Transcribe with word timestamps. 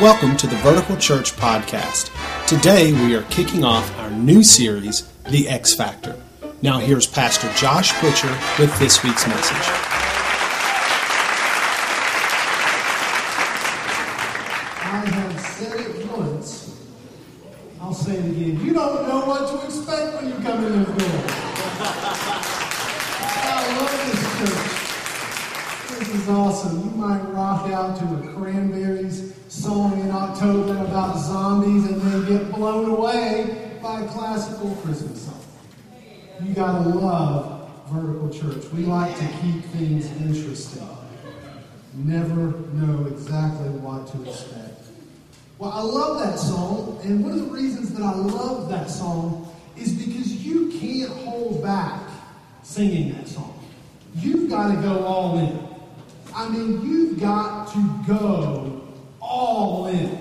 Welcome 0.00 0.36
to 0.38 0.46
the 0.46 0.56
Vertical 0.56 0.96
Church 0.96 1.32
Podcast. 1.32 2.10
Today 2.48 2.92
we 2.92 3.14
are 3.14 3.22
kicking 3.24 3.62
off 3.62 3.96
our 3.98 4.10
new 4.10 4.42
series, 4.42 5.06
The 5.28 5.48
X 5.48 5.74
Factor. 5.74 6.20
Now 6.62 6.78
here's 6.78 7.06
Pastor 7.06 7.52
Josh 7.52 7.92
Butcher 8.00 8.36
with 8.58 8.76
this 8.78 9.04
week's 9.04 9.26
message. 9.28 9.56
I 14.80 15.04
have 15.06 15.40
said 15.40 15.78
it 15.80 16.06
once. 16.10 16.80
I'll 17.80 17.94
say 17.94 18.14
it 18.16 18.24
again. 18.24 18.64
You 18.64 18.72
don't 18.72 19.06
know 19.06 19.26
what 19.26 19.48
to 19.50 19.66
expect 19.66 20.16
when 20.16 20.28
you 20.32 20.34
come 20.42 20.64
in 20.64 20.84
this 20.84 20.88
door. 20.88 21.22
I 23.44 23.76
love 23.78 23.92
this 24.10 24.22
church. 24.38 25.98
This 25.98 26.08
is 26.22 26.28
awesome. 26.28 26.80
You 26.80 26.90
might 26.96 27.22
rock 27.32 27.70
out 27.70 27.98
to 27.98 28.04
a 28.04 28.34
Cranberries 28.34 29.34
song 29.48 30.00
in 30.00 30.10
October 30.10 30.78
about 30.78 31.18
zombies 31.18 31.84
and 31.84 32.00
then 32.00 32.24
get 32.26 32.50
blown 32.52 32.88
away 32.90 33.78
by 33.82 34.00
a 34.00 34.08
classical 34.08 34.74
Christmas 34.76 35.26
song. 35.26 35.44
You 36.42 36.54
gotta 36.54 36.88
love 36.88 37.70
Vertical 37.90 38.30
Church. 38.30 38.60
We 38.74 38.84
like 38.84 39.14
to 39.18 39.26
keep 39.42 39.64
things 39.66 40.10
interesting. 40.12 40.88
Never 41.94 42.58
know 42.72 43.06
exactly 43.06 43.68
what 43.68 44.06
to 44.12 44.30
expect. 44.30 44.86
Well, 45.58 45.70
I 45.70 45.82
love 45.82 46.20
that 46.20 46.38
song, 46.38 46.98
and 47.04 47.22
one 47.22 47.32
of 47.32 47.40
the 47.40 47.52
reasons 47.52 47.92
that 47.92 48.02
I 48.02 48.14
love 48.14 48.70
that 48.70 48.88
song 48.88 49.54
is 49.76 49.92
because 49.92 50.44
you 50.44 50.70
can't 50.80 51.10
hold 51.10 51.62
back 51.62 52.00
singing 52.62 53.12
that 53.12 53.28
song. 53.28 53.62
You've 54.14 54.48
got 54.48 54.74
to 54.74 54.80
go 54.80 55.04
all 55.04 55.38
in. 55.38 55.68
I 56.34 56.48
mean, 56.48 56.80
you've 56.88 57.20
got 57.20 57.70
to 57.74 58.04
go 58.06 58.88
all 59.20 59.86
in. 59.88 60.18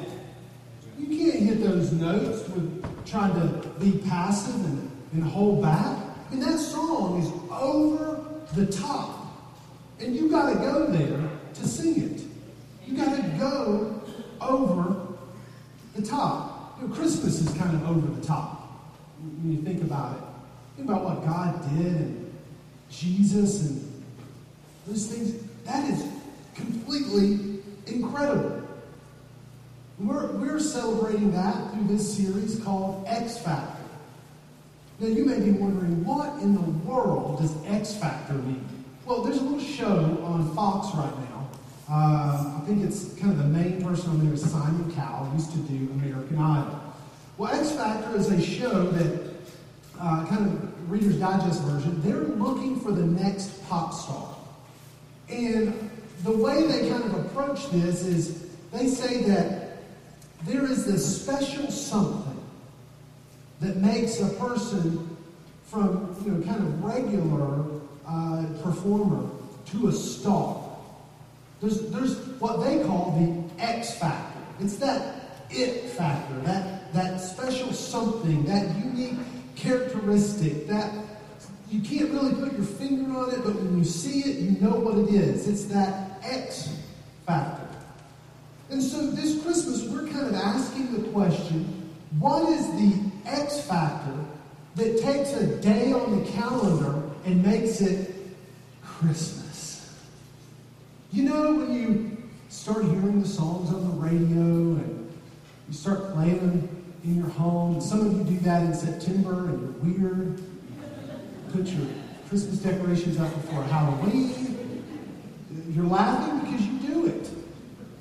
You 0.99 1.07
can't 1.07 1.41
hit 1.41 1.63
those 1.63 1.93
notes 1.93 2.47
with 2.49 3.05
trying 3.05 3.33
to 3.35 3.69
be 3.79 3.97
passive 4.09 4.55
and, 4.65 4.91
and 5.13 5.23
hold 5.23 5.61
back. 5.61 5.97
Mean, 6.31 6.39
that 6.41 6.59
song 6.59 7.21
is 7.21 7.31
over 7.51 8.20
the 8.55 8.65
top. 8.65 9.17
And 9.99 10.15
you 10.15 10.29
got 10.29 10.53
to 10.53 10.55
go 10.59 10.87
there 10.87 11.29
to 11.53 11.67
see 11.67 12.01
it. 12.01 12.21
You 12.85 12.97
got 12.97 13.15
to 13.15 13.21
go 13.37 14.01
over 14.41 15.07
the 15.95 16.01
top. 16.01 16.77
You 16.81 16.87
know, 16.87 16.93
Christmas 16.93 17.39
is 17.39 17.57
kind 17.57 17.75
of 17.75 17.87
over 17.89 18.07
the 18.19 18.25
top 18.25 18.61
when 19.19 19.51
you 19.51 19.61
think 19.61 19.83
about 19.83 20.17
it. 20.17 20.23
Think 20.77 20.89
about 20.89 21.03
what 21.03 21.25
God 21.25 21.77
did 21.77 21.95
and 21.95 22.33
Jesus 22.89 23.69
and 23.69 24.03
those 24.87 25.07
things. 25.07 25.35
That 25.65 25.87
is 25.89 26.03
completely 26.55 27.61
incredible. 27.85 28.61
We're, 29.99 30.31
we're 30.31 30.59
celebrating 30.59 31.31
that 31.33 31.73
through 31.73 31.83
this 31.95 32.17
series 32.17 32.59
called 32.63 33.05
X 33.07 33.37
Factor. 33.37 33.70
Now, 35.01 35.07
you 35.07 35.25
may 35.25 35.39
be 35.39 35.49
wondering, 35.49 36.05
what 36.05 36.39
in 36.43 36.53
the 36.53 36.61
world 36.61 37.39
does 37.39 37.51
X 37.65 37.95
Factor 37.95 38.33
mean? 38.33 38.63
Well, 39.03 39.23
there's 39.23 39.37
a 39.37 39.41
little 39.41 39.59
show 39.59 40.21
on 40.23 40.53
Fox 40.53 40.95
right 40.95 41.17
now. 41.31 41.49
Uh, 41.89 42.59
I 42.61 42.63
think 42.67 42.83
it's 42.83 43.11
kind 43.15 43.31
of 43.31 43.39
the 43.39 43.45
main 43.45 43.83
person 43.83 44.11
on 44.11 44.23
there 44.23 44.31
is 44.31 44.43
Simon 44.43 44.93
Cowell, 44.93 45.31
used 45.33 45.53
to 45.53 45.57
do 45.57 45.91
American 45.93 46.37
Idol. 46.37 46.79
Well, 47.39 47.51
X 47.51 47.71
Factor 47.71 48.15
is 48.15 48.29
a 48.29 48.39
show 48.39 48.91
that, 48.91 49.33
uh, 49.99 50.27
kind 50.27 50.45
of 50.45 50.91
Reader's 50.91 51.17
Digest 51.17 51.63
version, 51.63 51.99
they're 52.03 52.35
looking 52.35 52.79
for 52.79 52.91
the 52.91 53.03
next 53.03 53.67
pop 53.67 53.95
star. 53.95 54.35
And 55.29 55.89
the 56.21 56.37
way 56.37 56.67
they 56.67 56.89
kind 56.89 57.03
of 57.05 57.25
approach 57.25 57.71
this 57.71 58.05
is 58.05 58.49
they 58.71 58.85
say 58.85 59.23
that 59.23 59.79
there 60.45 60.65
is 60.71 60.85
this 60.85 61.23
special 61.23 61.71
something 61.71 62.30
that 63.61 63.77
makes 63.77 64.19
a 64.19 64.29
person 64.33 65.17
from, 65.65 66.15
you 66.25 66.31
know, 66.31 66.43
kind 66.43 66.61
of 66.61 66.83
regular 66.83 67.63
uh, 68.05 68.45
performer 68.61 69.29
to 69.67 69.87
a 69.87 69.91
star. 69.91 70.61
There's, 71.61 71.79
there's 71.91 72.17
what 72.39 72.63
they 72.63 72.83
call 72.83 73.11
the 73.17 73.63
X 73.63 73.95
factor. 73.95 74.39
It's 74.59 74.77
that 74.77 75.15
it 75.51 75.89
factor, 75.91 76.39
that, 76.41 76.91
that 76.93 77.21
special 77.21 77.71
something, 77.71 78.43
that 78.45 78.75
unique 78.77 79.19
characteristic, 79.55 80.67
that 80.67 80.91
you 81.69 81.81
can't 81.81 82.09
really 82.11 82.33
put 82.33 82.53
your 82.53 82.65
finger 82.65 83.17
on 83.17 83.31
it, 83.31 83.43
but 83.43 83.55
when 83.55 83.77
you 83.77 83.83
see 83.83 84.21
it, 84.21 84.39
you 84.39 84.59
know 84.59 84.75
what 84.75 84.97
it 84.97 85.13
is. 85.13 85.47
It's 85.47 85.65
that 85.65 86.19
X 86.23 86.75
factor. 87.25 87.67
And 88.69 88.81
so 88.81 89.11
this 89.11 89.41
Christmas, 89.43 89.83
we're 89.83 90.07
kind 90.07 90.27
of 90.27 90.33
asking 90.33 90.93
the 90.93 91.09
question 91.09 91.89
what 92.19 92.49
is 92.49 92.65
the 92.67 93.10
X 93.25 93.61
factor 93.61 94.15
that 94.75 95.01
takes 95.01 95.33
a 95.33 95.47
day 95.57 95.91
on 95.91 96.23
the 96.23 96.31
calendar 96.31 97.03
and 97.25 97.43
makes 97.43 97.81
it 97.81 98.15
Christmas? 98.83 99.89
You 101.11 101.23
know, 101.23 101.53
when 101.55 101.73
you 101.73 102.17
start 102.49 102.83
hearing 102.83 103.21
the 103.21 103.27
songs 103.27 103.73
on 103.73 103.83
the 103.89 103.95
radio 103.95 104.39
and 104.39 105.13
you 105.67 105.73
start 105.73 106.13
playing 106.13 106.39
them 106.39 106.83
in 107.03 107.17
your 107.17 107.29
home, 107.29 107.73
and 107.73 107.83
some 107.83 108.05
of 108.05 108.13
you 108.13 108.23
do 108.23 108.39
that 108.45 108.63
in 108.63 108.73
September 108.73 109.49
and 109.49 109.61
you're 109.61 110.09
weird, 110.09 110.41
put 111.51 111.67
your 111.67 111.87
Christmas 112.29 112.59
decorations 112.59 113.19
up 113.19 113.33
before 113.33 113.63
Halloween. 113.63 114.83
You're 115.75 115.85
laughing 115.85 116.39
because 116.39 116.65
you 116.65 116.79
do 116.79 117.07
it. 117.07 117.29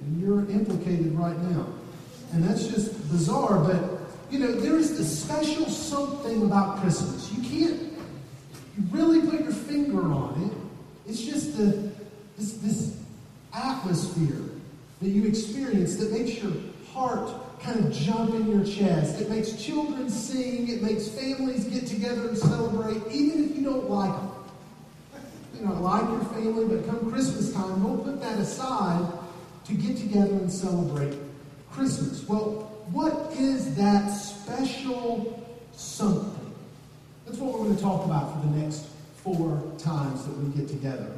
And 0.03 0.21
you're 0.21 0.49
implicated 0.51 1.13
right 1.19 1.39
now. 1.39 1.67
And 2.33 2.45
that's 2.45 2.69
just 2.69 2.93
bizarre, 3.11 3.59
but 3.59 4.00
you 4.31 4.39
know, 4.39 4.53
there 4.53 4.77
is 4.77 4.97
this 4.97 5.23
special 5.23 5.67
something 5.67 6.43
about 6.43 6.81
Christmas. 6.81 7.33
You 7.33 7.43
can't 7.43 7.91
you 8.77 8.85
really 8.91 9.21
put 9.29 9.41
your 9.41 9.53
finger 9.53 10.03
on 10.13 10.51
it. 10.51 11.11
It's 11.11 11.21
just 11.21 11.57
the, 11.57 11.91
this, 12.39 12.53
this 12.59 12.97
atmosphere 13.53 14.43
that 15.01 15.09
you 15.09 15.27
experience 15.27 15.97
that 15.97 16.13
makes 16.13 16.41
your 16.43 16.53
heart 16.93 17.31
kind 17.61 17.85
of 17.85 17.93
jump 17.93 18.35
in 18.35 18.51
your 18.51 18.65
chest. 18.65 19.21
It 19.21 19.29
makes 19.29 19.53
children 19.53 20.09
sing. 20.09 20.69
It 20.69 20.83
makes 20.83 21.09
families 21.09 21.65
get 21.65 21.87
together 21.87 22.29
and 22.29 22.39
celebrate, 22.39 23.03
even 23.11 23.45
if 23.45 23.57
you 23.57 23.65
don't 23.65 23.91
like 23.91 24.13
them. 24.13 24.31
You 25.59 25.67
know, 25.67 25.75
like 25.75 26.03
your 26.03 26.25
family, 26.25 26.65
but 26.65 26.87
come 26.87 27.11
Christmas 27.11 27.53
time, 27.53 27.83
we'll 27.83 27.99
put 27.99 28.21
that 28.21 28.39
aside 28.39 29.13
to 29.67 29.75
get 29.75 29.97
together 29.97 30.33
and 30.33 30.51
celebrate 30.51 31.19
Christmas. 31.71 32.27
Well, 32.27 32.70
what 32.93 33.33
is 33.33 33.75
that 33.77 34.09
special 34.09 35.47
something? 35.73 36.55
That's 37.25 37.39
what 37.39 37.53
we're 37.53 37.65
going 37.65 37.77
to 37.77 37.83
talk 37.83 38.05
about 38.05 38.33
for 38.33 38.49
the 38.49 38.57
next 38.57 38.87
four 39.23 39.63
times 39.79 40.25
that 40.27 40.37
we 40.37 40.51
get 40.59 40.69
together. 40.69 41.11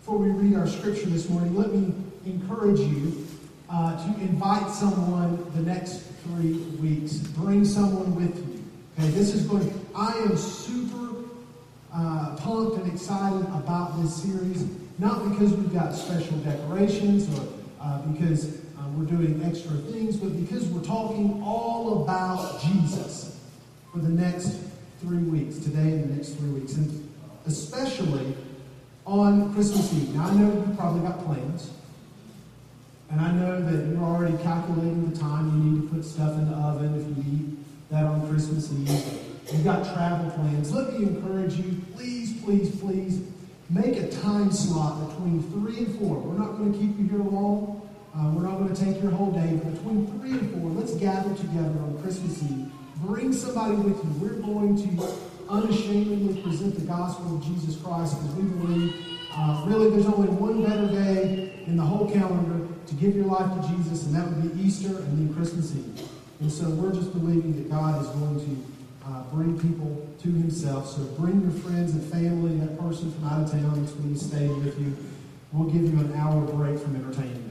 Before 0.00 0.18
we 0.18 0.30
read 0.30 0.56
our 0.56 0.68
scripture 0.68 1.06
this 1.06 1.28
morning, 1.28 1.56
let 1.56 1.72
me 1.72 1.92
encourage 2.24 2.78
you 2.78 3.26
uh, 3.68 3.96
to 3.96 4.20
invite 4.20 4.70
someone 4.70 5.44
the 5.54 5.62
next 5.62 6.02
three 6.22 6.58
weeks. 6.80 7.14
Bring 7.14 7.64
someone 7.64 8.14
with 8.14 8.36
you. 8.36 8.64
Okay, 8.98 9.10
this 9.10 9.34
is 9.34 9.44
going. 9.46 9.68
To, 9.68 9.76
I 9.96 10.12
am 10.12 10.36
super 10.36 11.24
uh, 11.92 12.36
pumped 12.36 12.78
and 12.78 12.92
excited 12.92 13.42
about 13.48 14.00
this 14.00 14.22
series. 14.22 14.64
Not 14.98 15.28
because 15.30 15.52
we've 15.52 15.72
got 15.72 15.94
special 15.94 16.36
decorations 16.38 17.28
or 17.38 17.48
uh, 17.80 17.98
because 18.02 18.60
we're 18.96 19.04
doing 19.04 19.42
extra 19.44 19.76
things, 19.92 20.16
but 20.16 20.28
because 20.40 20.64
we're 20.66 20.82
talking 20.82 21.42
all 21.44 22.02
about 22.02 22.62
Jesus 22.62 23.38
for 23.92 23.98
the 23.98 24.08
next 24.08 24.58
three 25.00 25.18
weeks, 25.18 25.58
today 25.58 25.92
and 25.92 26.04
the 26.04 26.14
next 26.14 26.30
three 26.36 26.48
weeks, 26.48 26.74
and 26.74 27.12
especially 27.46 28.34
on 29.04 29.52
Christmas 29.54 29.92
Eve. 29.92 30.14
Now, 30.14 30.26
I 30.26 30.34
know 30.34 30.46
you 30.46 30.74
probably 30.76 31.02
got 31.02 31.24
plans, 31.24 31.70
and 33.10 33.20
I 33.20 33.32
know 33.32 33.62
that 33.62 33.86
you're 33.86 34.02
already 34.02 34.36
calculating 34.42 35.10
the 35.10 35.18
time 35.18 35.46
you 35.48 35.70
need 35.70 35.88
to 35.88 35.94
put 35.94 36.04
stuff 36.04 36.32
in 36.34 36.50
the 36.50 36.56
oven 36.56 36.94
if 36.98 37.16
you 37.16 37.32
eat 37.32 37.90
that 37.90 38.04
on 38.04 38.28
Christmas 38.28 38.72
Eve. 38.72 39.22
You've 39.52 39.64
got 39.64 39.84
travel 39.94 40.30
plans. 40.30 40.72
Let 40.72 40.92
me 40.92 41.06
encourage 41.06 41.54
you, 41.54 41.80
please, 41.94 42.40
please, 42.42 42.74
please, 42.80 43.20
make 43.68 43.96
a 43.96 44.08
time 44.08 44.50
slot 44.50 45.08
between 45.08 45.42
3 45.52 45.78
and 45.78 45.98
4. 45.98 46.16
We're 46.18 46.38
not 46.38 46.56
going 46.56 46.72
to 46.72 46.78
keep 46.78 46.98
you 46.98 47.06
here 47.06 47.18
long. 47.18 47.85
Uh, 48.16 48.30
we're 48.30 48.44
not 48.44 48.56
going 48.56 48.74
to 48.74 48.84
take 48.84 49.02
your 49.02 49.10
whole 49.10 49.30
day, 49.30 49.60
but 49.62 49.74
between 49.74 50.06
3 50.20 50.30
and 50.30 50.62
4, 50.62 50.70
let's 50.70 50.94
gather 50.94 51.34
together 51.34 51.78
on 51.84 51.98
Christmas 52.02 52.42
Eve. 52.44 52.70
Bring 53.02 53.30
somebody 53.30 53.74
with 53.76 54.02
you. 54.02 54.10
We're 54.18 54.40
going 54.40 54.74
to 54.74 55.14
unashamedly 55.50 56.40
present 56.40 56.76
the 56.76 56.86
gospel 56.86 57.36
of 57.36 57.44
Jesus 57.44 57.76
Christ 57.82 58.16
because 58.16 58.34
we 58.36 58.42
believe 58.44 59.06
uh, 59.32 59.64
really 59.66 59.90
there's 59.90 60.06
only 60.06 60.28
one 60.28 60.64
better 60.64 60.88
day 60.88 61.62
in 61.66 61.76
the 61.76 61.82
whole 61.82 62.10
calendar 62.10 62.66
to 62.86 62.94
give 62.94 63.14
your 63.14 63.26
life 63.26 63.52
to 63.60 63.68
Jesus, 63.76 64.06
and 64.06 64.14
that 64.16 64.26
would 64.26 64.56
be 64.56 64.62
Easter 64.62 64.96
and 64.96 65.18
then 65.18 65.34
Christmas 65.34 65.76
Eve. 65.76 66.08
And 66.40 66.50
so 66.50 66.70
we're 66.70 66.94
just 66.94 67.12
believing 67.12 67.52
that 67.56 67.70
God 67.70 68.00
is 68.00 68.08
going 68.08 68.40
to 68.40 69.10
uh, 69.10 69.22
bring 69.24 69.60
people 69.60 70.08
to 70.22 70.28
Himself. 70.28 70.88
So 70.88 71.04
bring 71.20 71.42
your 71.42 71.50
friends 71.50 71.92
and 71.92 72.02
family, 72.10 72.56
that 72.60 72.78
person 72.80 73.12
from 73.12 73.24
out 73.24 73.42
of 73.42 73.50
town 73.50 73.78
that's 73.82 73.92
going 73.92 74.14
to 74.14 74.18
staying 74.18 74.64
with 74.64 74.80
you. 74.80 74.96
We'll 75.52 75.68
give 75.68 75.82
you 75.82 76.00
an 76.00 76.14
hour 76.14 76.40
break 76.40 76.78
from 76.78 76.96
entertaining 76.96 77.34
them. 77.34 77.45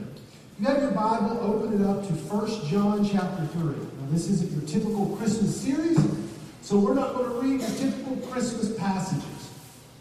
You 0.58 0.66
have 0.66 0.80
your 0.80 0.92
Bible, 0.92 1.38
open 1.42 1.80
it 1.80 1.86
up 1.86 2.06
to 2.06 2.14
1 2.14 2.66
John 2.66 3.04
chapter 3.04 3.46
3. 3.46 3.62
Now, 3.62 4.10
this 4.10 4.30
isn't 4.30 4.52
your 4.52 4.66
typical 4.66 5.14
Christmas 5.16 5.60
series, 5.60 5.98
so 6.62 6.78
we're 6.78 6.94
not 6.94 7.14
going 7.14 7.28
to 7.28 7.40
read 7.40 7.60
your 7.60 7.70
typical 7.78 8.16
Christmas 8.28 8.74
passages. 8.78 9.50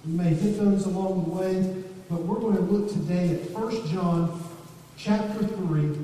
We 0.05 0.13
may 0.13 0.33
hit 0.33 0.57
those 0.57 0.85
along 0.85 1.25
the 1.25 1.29
way, 1.29 1.83
but 2.09 2.21
we're 2.21 2.39
going 2.39 2.55
to 2.55 2.61
look 2.61 2.89
today 2.89 3.33
at 3.33 3.51
1 3.51 3.87
John 3.87 4.41
chapter 4.97 5.45
3, 5.45 5.97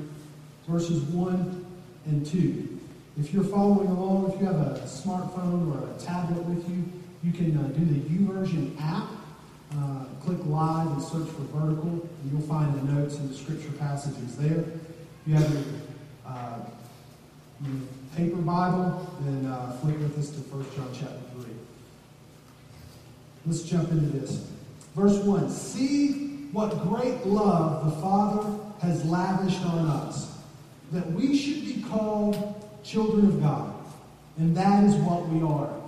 verses 0.68 1.02
1 1.02 1.66
and 2.04 2.26
2. 2.26 2.80
If 3.20 3.32
you're 3.32 3.44
following 3.44 3.88
along, 3.88 4.32
if 4.32 4.40
you 4.40 4.46
have 4.46 4.56
a 4.56 4.80
smartphone 4.80 5.74
or 5.74 5.96
a 5.96 5.98
tablet 5.98 6.44
with 6.44 6.68
you, 6.68 6.84
you 7.24 7.32
can 7.32 7.56
uh, 7.56 7.68
do 7.68 7.84
the 7.86 8.00
YouVersion 8.00 8.78
app 8.82 9.08
uh, 9.78 10.04
click 10.22 10.38
live 10.46 10.88
and 10.88 11.02
search 11.02 11.28
for 11.28 11.42
vertical, 11.42 11.88
and 11.88 12.32
you'll 12.32 12.42
find 12.42 12.74
the 12.74 12.92
notes 12.92 13.16
and 13.16 13.30
the 13.30 13.34
scripture 13.34 13.72
passages 13.72 14.36
there. 14.36 14.60
If 14.60 15.26
you 15.26 15.34
have 15.34 15.52
your, 15.52 15.62
uh, 16.26 16.58
your 17.64 17.76
paper 18.16 18.36
Bible, 18.36 19.14
then 19.20 19.46
uh, 19.46 19.72
flip 19.80 19.98
with 19.98 20.18
us 20.18 20.30
to 20.30 20.40
1 20.40 20.66
John 20.76 20.88
chapter 20.92 21.42
3. 21.42 21.44
Let's 23.46 23.62
jump 23.62 23.90
into 23.90 24.18
this. 24.18 24.46
Verse 24.94 25.18
1 25.18 25.50
See 25.50 26.48
what 26.52 26.82
great 26.82 27.26
love 27.26 27.86
the 27.86 28.00
Father 28.00 28.58
has 28.80 29.04
lavished 29.04 29.64
on 29.64 29.86
us, 29.86 30.38
that 30.90 31.10
we 31.12 31.36
should 31.36 31.64
be 31.64 31.82
called 31.88 32.68
children 32.84 33.26
of 33.26 33.40
God. 33.40 33.74
And 34.38 34.56
that 34.56 34.84
is 34.84 34.94
what 34.96 35.28
we 35.28 35.42
are. 35.42 35.81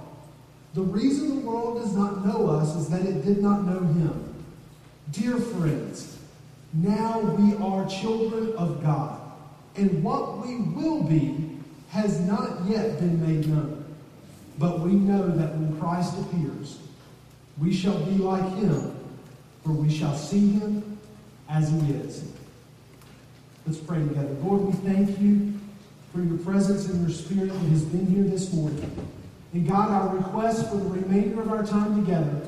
The 0.75 0.83
reason 0.83 1.29
the 1.29 1.49
world 1.49 1.81
does 1.81 1.95
not 1.95 2.27
know 2.27 2.49
us 2.49 2.75
is 2.75 2.89
that 2.89 3.03
it 3.03 3.25
did 3.25 3.41
not 3.41 3.65
know 3.65 3.79
him. 3.79 4.35
Dear 5.13 5.39
friends, 5.39 6.19
now 6.73 7.21
we 7.21 7.55
are 7.65 7.87
children 7.87 8.53
of 8.57 8.83
God, 8.83 9.21
and 9.77 10.03
what 10.03 10.45
we 10.45 10.57
will 10.57 11.05
be 11.05 11.59
has 11.91 12.19
not 12.21 12.65
yet 12.69 12.99
been 12.99 13.25
made 13.25 13.47
known. 13.47 13.85
But 14.59 14.81
we 14.81 14.93
know 14.93 15.29
that 15.29 15.55
when 15.55 15.79
Christ 15.79 16.19
appears, 16.19 16.79
we 17.57 17.73
shall 17.73 18.01
be 18.05 18.17
like 18.17 18.55
him, 18.57 18.97
for 19.63 19.71
we 19.71 19.89
shall 19.89 20.17
see 20.17 20.51
him 20.55 20.99
as 21.49 21.71
he 21.71 21.93
is. 21.93 22.25
Let's 23.65 23.79
pray 23.79 23.99
together. 23.99 24.35
Lord, 24.43 24.63
we 24.63 24.73
thank 24.73 25.21
you 25.21 25.55
for 26.13 26.21
your 26.21 26.39
presence 26.39 26.87
and 26.87 27.01
your 27.01 27.17
spirit 27.17 27.53
that 27.53 27.69
has 27.69 27.85
been 27.85 28.07
here 28.07 28.25
this 28.25 28.53
morning. 28.53 28.91
And 29.55 29.69
God, 29.69 29.89
our 29.89 30.17
request 30.17 30.69
for 30.69 30.77
the 30.77 30.91
remainder 30.91 31.41
of 31.41 31.49
our 31.49 31.65
time 31.65 32.05
together 32.05 32.43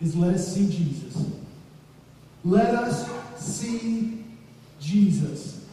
is 0.00 0.14
let 0.14 0.34
us 0.34 0.54
see 0.54 0.70
Jesus. 0.70 1.26
Let 2.44 2.72
us 2.72 3.10
see 3.36 4.24
Jesus 4.80 5.66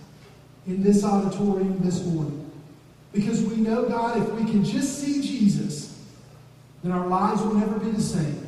in 0.65 0.81
this 0.81 1.03
auditorium 1.03 1.77
this 1.79 2.03
morning. 2.05 2.51
Because 3.13 3.43
we 3.43 3.57
know, 3.57 3.87
God, 3.87 4.17
if 4.17 4.29
we 4.33 4.51
can 4.51 4.65
just 4.65 4.99
see 4.99 5.21
Jesus, 5.21 6.03
then 6.83 6.91
our 6.91 7.05
lives 7.05 7.41
will 7.43 7.53
never 7.53 7.79
be 7.79 7.91
the 7.91 8.01
same. 8.01 8.43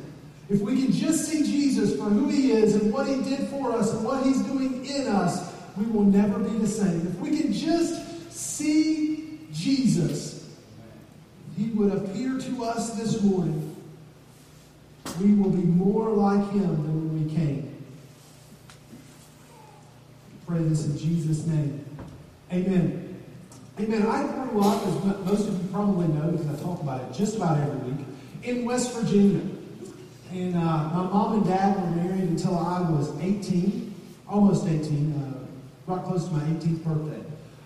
If 0.50 0.62
we 0.62 0.82
can 0.82 0.92
just 0.92 1.26
see 1.26 1.44
Jesus 1.44 1.96
for 1.96 2.06
who 2.06 2.28
he 2.28 2.54
is 2.54 2.74
and 2.74 2.92
what 2.92 3.08
he 3.08 3.22
did 3.22 3.48
for 3.50 3.72
us 3.74 3.94
and 3.94 4.04
what 4.04 4.26
he's 4.26 4.42
doing 4.42 4.84
in 4.84 5.08
us, 5.08 5.54
we 5.78 5.86
will 5.86 6.06
never 6.06 6.40
be 6.40 6.58
the 6.58 6.68
same. 6.68 7.06
If 7.08 7.20
we 7.20 7.40
can 7.40 7.54
just 7.54 8.32
see 8.32 9.40
Jesus, 9.54 10.39
he 11.60 11.72
would 11.72 11.92
appear 11.92 12.38
to 12.38 12.64
us 12.64 12.92
this 12.92 13.22
morning, 13.22 13.76
we 15.20 15.34
will 15.34 15.50
be 15.50 15.64
more 15.64 16.10
like 16.10 16.50
him 16.52 16.62
than 16.62 17.10
when 17.10 17.28
we 17.28 17.36
came. 17.36 17.84
Pray 20.48 20.60
this 20.60 20.86
in 20.86 20.98
Jesus' 20.98 21.46
name. 21.46 21.86
Amen. 22.54 23.22
Amen. 23.78 24.08
I 24.08 24.24
grew 24.24 24.62
up, 24.62 24.88
as 24.88 25.26
most 25.26 25.48
of 25.50 25.62
you 25.62 25.70
probably 25.70 26.08
know, 26.08 26.32
because 26.32 26.48
I 26.48 26.64
talk 26.64 26.82
about 26.82 27.02
it 27.02 27.14
just 27.14 27.36
about 27.36 27.58
every 27.58 27.92
week, 27.92 28.06
in 28.44 28.64
West 28.64 28.94
Virginia. 28.94 29.42
And 30.32 30.56
uh, 30.56 30.60
my 30.60 31.04
mom 31.12 31.34
and 31.34 31.46
dad 31.46 31.76
were 31.76 32.04
married 32.04 32.24
until 32.24 32.58
I 32.58 32.80
was 32.90 33.20
18, 33.20 33.94
almost 34.30 34.66
18, 34.66 35.14
uh, 35.14 35.92
right 35.92 36.06
close 36.06 36.26
to 36.26 36.32
my 36.32 36.44
18th 36.44 36.84
birthday. 36.86 37.24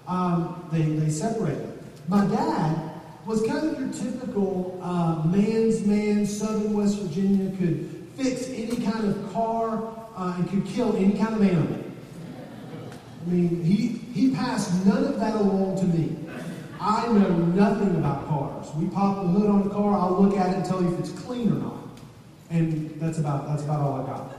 Um, 0.08 0.68
they, 0.72 0.82
they 0.82 1.10
separated. 1.10 1.80
My 2.08 2.26
dad 2.26 2.93
was 3.26 3.42
kind 3.44 3.70
of 3.70 3.80
your 3.80 3.90
typical 3.90 4.80
uh, 4.82 5.24
man's 5.26 5.86
man, 5.86 6.26
southern 6.26 6.74
West 6.74 7.00
Virginia, 7.00 7.56
could 7.58 8.08
fix 8.18 8.50
any 8.50 8.76
kind 8.78 9.08
of 9.08 9.34
car 9.34 9.94
uh, 10.16 10.36
and 10.38 10.50
could 10.50 10.66
kill 10.66 10.96
any 10.98 11.18
kind 11.18 11.36
of 11.36 11.42
animal. 11.42 11.80
I 13.26 13.30
mean, 13.30 13.64
he, 13.64 13.88
he 13.88 14.36
passed 14.36 14.86
none 14.86 15.06
of 15.06 15.20
that 15.20 15.36
along 15.36 15.78
to 15.78 15.86
me. 15.86 16.18
I 16.80 17.08
know 17.08 17.30
nothing 17.30 17.96
about 17.96 18.28
cars. 18.28 18.68
We 18.76 18.88
pop 18.90 19.24
the 19.24 19.30
hood 19.30 19.50
on 19.50 19.64
the 19.64 19.70
car, 19.70 19.98
I'll 19.98 20.22
look 20.22 20.38
at 20.38 20.50
it 20.50 20.56
and 20.58 20.66
tell 20.66 20.82
you 20.82 20.94
if 20.94 21.00
it's 21.00 21.12
clean 21.12 21.50
or 21.50 21.56
not. 21.56 21.78
And 22.50 23.00
that's 23.00 23.20
about, 23.20 23.48
that's 23.48 23.64
about 23.64 23.80
all 23.80 24.02
I 24.02 24.06
got. 24.06 24.36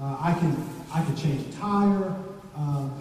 Uh, 0.00 0.16
I, 0.20 0.38
can, 0.38 0.56
I 0.92 1.04
can 1.04 1.16
change 1.16 1.52
a 1.52 1.58
tire. 1.58 2.16
Um, 2.54 2.96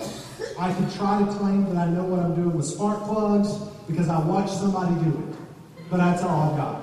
I 0.59 0.73
could 0.73 0.91
try 0.93 1.19
to 1.19 1.31
claim 1.33 1.65
that 1.73 1.77
I 1.77 1.89
know 1.89 2.03
what 2.03 2.19
I'm 2.19 2.35
doing 2.35 2.55
with 2.55 2.65
spark 2.65 3.03
plugs 3.03 3.53
because 3.87 4.09
I 4.09 4.19
watched 4.19 4.53
somebody 4.53 4.93
do 5.03 5.09
it. 5.09 5.37
But 5.89 5.97
that's 5.97 6.23
all 6.23 6.51
I've 6.51 6.57
got. 6.57 6.81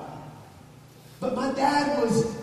But 1.19 1.35
my 1.35 1.53
dad 1.53 2.01
was 2.01 2.35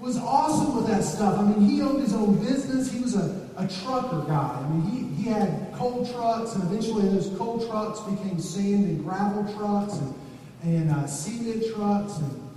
was 0.00 0.18
awesome 0.18 0.76
with 0.76 0.86
that 0.86 1.02
stuff. 1.02 1.38
I 1.38 1.42
mean, 1.42 1.68
he 1.68 1.80
owned 1.80 2.00
his 2.00 2.12
own 2.12 2.36
business. 2.44 2.92
He 2.92 3.00
was 3.00 3.16
a, 3.16 3.48
a 3.56 3.66
trucker 3.66 4.22
guy. 4.26 4.60
I 4.62 4.68
mean, 4.68 4.82
he, 4.90 5.22
he 5.22 5.30
had 5.30 5.72
coal 5.72 6.06
trucks, 6.12 6.54
and 6.54 6.64
eventually 6.64 7.08
those 7.08 7.28
coal 7.38 7.66
trucks 7.66 8.00
became 8.00 8.38
sand 8.38 8.84
and 8.84 9.02
gravel 9.02 9.50
trucks 9.54 9.94
and, 9.94 10.14
and 10.62 10.90
uh, 10.90 11.06
cement 11.06 11.64
trucks. 11.74 12.18
And 12.18 12.50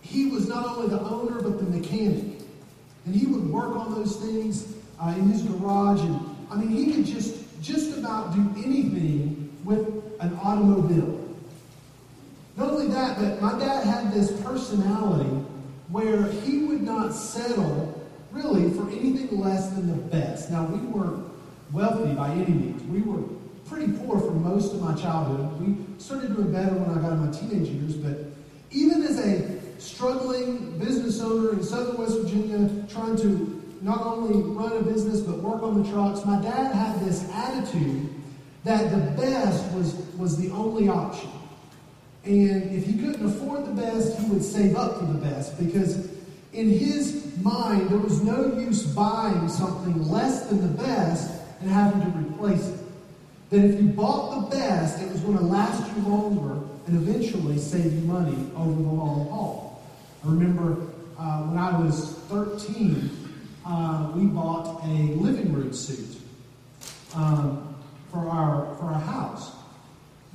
he 0.00 0.26
was 0.26 0.48
not 0.48 0.66
only 0.66 0.88
the 0.88 1.00
owner, 1.00 1.40
but 1.40 1.58
the 1.58 1.64
mechanic. 1.64 2.40
And 3.04 3.14
he 3.14 3.26
would 3.26 3.48
work 3.48 3.76
on 3.76 3.94
those 3.94 4.16
things 4.16 4.74
uh, 5.00 5.14
in 5.16 5.28
his 5.28 5.42
garage. 5.42 6.00
And 6.00 6.35
I 6.50 6.56
mean, 6.56 6.68
he 6.68 6.92
could 6.92 7.06
just 7.06 7.36
just 7.62 7.98
about 7.98 8.34
do 8.34 8.62
anything 8.64 9.50
with 9.64 9.86
an 10.20 10.38
automobile. 10.42 11.20
Not 12.56 12.70
only 12.70 12.88
that, 12.88 13.18
but 13.18 13.40
my 13.40 13.58
dad 13.58 13.84
had 13.84 14.12
this 14.12 14.30
personality 14.42 15.30
where 15.88 16.26
he 16.26 16.58
would 16.64 16.82
not 16.82 17.12
settle 17.12 17.92
really 18.30 18.70
for 18.70 18.88
anything 18.90 19.38
less 19.38 19.70
than 19.70 19.88
the 19.88 19.96
best. 19.96 20.50
Now, 20.50 20.66
we 20.66 20.78
weren't 20.78 21.24
wealthy 21.72 22.14
by 22.14 22.30
any 22.30 22.52
means. 22.52 22.82
We 22.84 23.02
were 23.02 23.22
pretty 23.68 23.92
poor 23.92 24.18
for 24.20 24.32
most 24.32 24.72
of 24.72 24.80
my 24.80 24.94
childhood. 24.94 25.60
We 25.60 25.76
started 25.98 26.34
doing 26.34 26.52
better 26.52 26.74
when 26.74 26.96
I 26.96 27.02
got 27.02 27.12
in 27.12 27.26
my 27.26 27.32
teenage 27.32 27.68
years, 27.68 27.94
but 27.94 28.26
even 28.70 29.02
as 29.02 29.18
a 29.18 29.80
struggling 29.80 30.78
business 30.78 31.20
owner 31.20 31.52
in 31.52 31.62
southern 31.62 31.96
West 31.96 32.18
Virginia, 32.20 32.70
trying 32.88 33.16
to 33.16 33.55
not 33.82 34.02
only 34.02 34.40
run 34.54 34.72
a 34.72 34.82
business 34.82 35.20
but 35.20 35.38
work 35.38 35.62
on 35.62 35.82
the 35.82 35.90
trucks, 35.90 36.24
my 36.24 36.40
dad 36.40 36.74
had 36.74 37.00
this 37.00 37.28
attitude 37.32 38.08
that 38.64 38.90
the 38.90 39.20
best 39.20 39.72
was, 39.72 39.94
was 40.16 40.36
the 40.36 40.50
only 40.50 40.88
option. 40.88 41.30
And 42.24 42.74
if 42.74 42.84
he 42.84 42.94
couldn't 42.94 43.24
afford 43.24 43.66
the 43.66 43.80
best, 43.80 44.18
he 44.18 44.28
would 44.28 44.42
save 44.42 44.74
up 44.74 44.98
for 44.98 45.06
the 45.06 45.18
best 45.18 45.58
because 45.58 46.08
in 46.52 46.70
his 46.70 47.36
mind, 47.42 47.90
there 47.90 47.98
was 47.98 48.22
no 48.22 48.58
use 48.58 48.82
buying 48.82 49.48
something 49.48 50.08
less 50.08 50.46
than 50.46 50.62
the 50.62 50.82
best 50.82 51.42
and 51.60 51.70
having 51.70 52.00
to 52.00 52.18
replace 52.18 52.66
it. 52.68 52.80
That 53.50 53.64
if 53.64 53.80
you 53.80 53.88
bought 53.88 54.50
the 54.50 54.56
best, 54.56 55.00
it 55.00 55.10
was 55.12 55.20
going 55.20 55.38
to 55.38 55.44
last 55.44 55.94
you 55.94 56.02
longer 56.02 56.66
and 56.86 57.08
eventually 57.08 57.58
save 57.58 57.92
you 57.92 58.00
money 58.00 58.50
over 58.56 58.72
the 58.72 58.88
long 58.88 59.28
haul. 59.28 59.82
I 60.24 60.28
remember 60.28 60.88
uh, 61.18 61.42
when 61.42 61.58
I 61.58 61.78
was 61.78 62.14
13, 62.28 63.25
uh, 63.66 64.12
we 64.14 64.26
bought 64.26 64.82
a 64.84 65.14
living 65.16 65.52
room 65.52 65.72
suit. 65.72 66.20
Um, 67.14 67.66
for 68.16 68.28
our, 68.28 68.74
for 68.76 68.84
our 68.86 69.00
house 69.00 69.52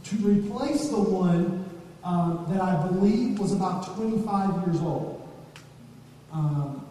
to 0.03 0.15
replace 0.17 0.89
the 0.89 0.99
one 0.99 1.65
um, 2.03 2.45
that 2.49 2.61
I 2.61 2.85
believe 2.87 3.39
was 3.39 3.53
about 3.53 3.95
25 3.95 4.67
years 4.67 4.81
old, 4.81 5.27
um, 6.31 6.85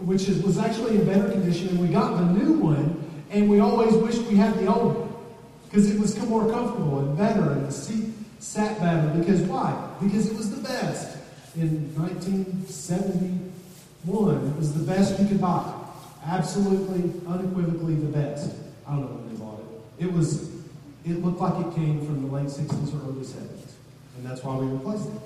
which 0.00 0.28
is, 0.28 0.42
was 0.42 0.58
actually 0.58 0.96
in 0.96 1.04
better 1.04 1.30
condition. 1.30 1.68
And 1.68 1.78
we 1.80 1.86
got 1.88 2.16
the 2.16 2.24
new 2.24 2.58
one, 2.58 3.00
and 3.30 3.48
we 3.48 3.60
always 3.60 3.94
wished 3.94 4.22
we 4.22 4.34
had 4.36 4.58
the 4.58 4.66
old 4.66 4.96
one 4.96 5.08
because 5.68 5.88
it 5.90 5.98
was 5.98 6.16
more 6.28 6.50
comfortable 6.50 6.98
and 7.00 7.16
better, 7.16 7.52
and 7.52 7.66
the 7.66 7.72
seat 7.72 8.12
sat 8.38 8.78
better. 8.80 9.08
Because 9.18 9.40
why? 9.42 9.74
Because 10.00 10.30
it 10.30 10.36
was 10.36 10.50
the 10.54 10.62
best. 10.62 11.16
In 11.56 11.92
1971, 11.96 14.46
it 14.46 14.56
was 14.56 14.74
the 14.74 14.84
best 14.84 15.18
you 15.20 15.26
could 15.26 15.40
buy. 15.40 15.81
Absolutely, 16.24 17.20
unequivocally 17.28 17.94
the 17.94 18.06
best. 18.06 18.54
I 18.86 18.92
don't 18.92 19.02
know 19.02 19.16
when 19.16 19.28
they 19.28 19.40
bought 19.40 19.58
it. 19.58 20.06
It 20.06 20.12
was, 20.12 20.50
it 21.04 21.24
looked 21.24 21.40
like 21.40 21.66
it 21.66 21.74
came 21.74 22.04
from 22.06 22.22
the 22.22 22.34
late 22.34 22.46
60s 22.46 22.94
or 22.94 23.08
early 23.08 23.24
70s. 23.24 23.72
And 24.16 24.26
that's 24.26 24.42
why 24.44 24.56
we 24.56 24.66
replaced 24.66 25.08
it. 25.08 25.20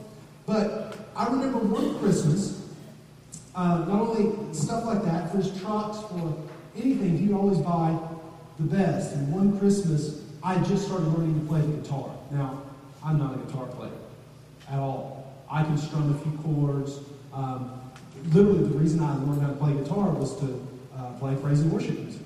But 0.47 0.97
I 1.15 1.27
remember 1.27 1.59
one 1.59 1.99
Christmas, 1.99 2.63
uh, 3.55 3.85
not 3.87 4.01
only 4.01 4.55
stuff 4.55 4.85
like 4.85 5.05
that, 5.05 5.31
for 5.31 5.39
his 5.39 5.61
trucks, 5.61 5.99
for 6.09 6.35
anything, 6.77 7.19
he'd 7.19 7.33
always 7.33 7.59
buy 7.59 7.99
the 8.59 8.65
best. 8.65 9.15
And 9.15 9.33
one 9.33 9.59
Christmas, 9.59 10.23
I 10.43 10.57
just 10.63 10.87
started 10.87 11.09
learning 11.09 11.41
to 11.41 11.47
play 11.47 11.61
the 11.61 11.77
guitar. 11.77 12.11
Now, 12.31 12.63
I'm 13.05 13.19
not 13.19 13.35
a 13.35 13.39
guitar 13.39 13.67
player 13.67 13.91
at 14.71 14.79
all. 14.79 15.35
I 15.51 15.63
can 15.63 15.77
strum 15.77 16.15
a 16.15 16.19
few 16.19 16.39
chords. 16.39 17.01
Um, 17.33 17.81
literally, 18.33 18.65
the 18.65 18.79
reason 18.79 19.01
I 19.01 19.15
learned 19.17 19.43
how 19.43 19.49
to 19.49 19.55
play 19.55 19.73
guitar 19.75 20.11
was 20.11 20.39
to 20.41 20.67
play 21.19 21.35
praise 21.37 21.61
and 21.61 21.73
worship 21.73 21.99
music. 21.99 22.23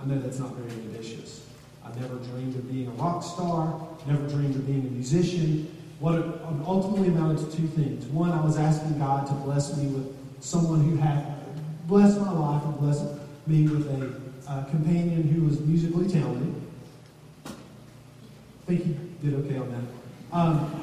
I 0.00 0.04
know 0.04 0.18
that's 0.18 0.38
not 0.38 0.54
very 0.54 0.70
ambitious. 0.70 1.46
I 1.84 1.94
never 1.98 2.16
dreamed 2.16 2.54
of 2.56 2.70
being 2.70 2.88
a 2.88 2.92
rock 2.92 3.22
star, 3.22 3.88
never 4.06 4.26
dreamed 4.28 4.56
of 4.56 4.66
being 4.66 4.86
a 4.86 4.90
musician. 4.90 5.78
What 6.00 6.42
ultimately 6.66 7.08
amounted 7.08 7.50
to 7.50 7.56
two 7.56 7.68
things. 7.68 8.06
One, 8.06 8.32
I 8.32 8.44
was 8.44 8.56
asking 8.58 8.98
God 8.98 9.26
to 9.28 9.34
bless 9.34 9.76
me 9.76 9.86
with 9.86 10.16
someone 10.40 10.82
who 10.82 10.96
had 10.96 11.24
blessed 11.86 12.20
my 12.20 12.32
life 12.32 12.64
and 12.64 12.78
blessed 12.78 13.04
me 13.46 13.68
with 13.68 13.86
a 13.88 14.50
uh, 14.50 14.64
companion 14.64 15.22
who 15.22 15.44
was 15.46 15.60
musically 15.60 16.08
talented. 16.08 16.54
I 17.46 17.50
think 18.66 18.84
he 18.84 18.96
did 19.22 19.34
okay 19.44 19.58
on 19.58 19.70
that. 19.70 20.36
Um, 20.36 20.82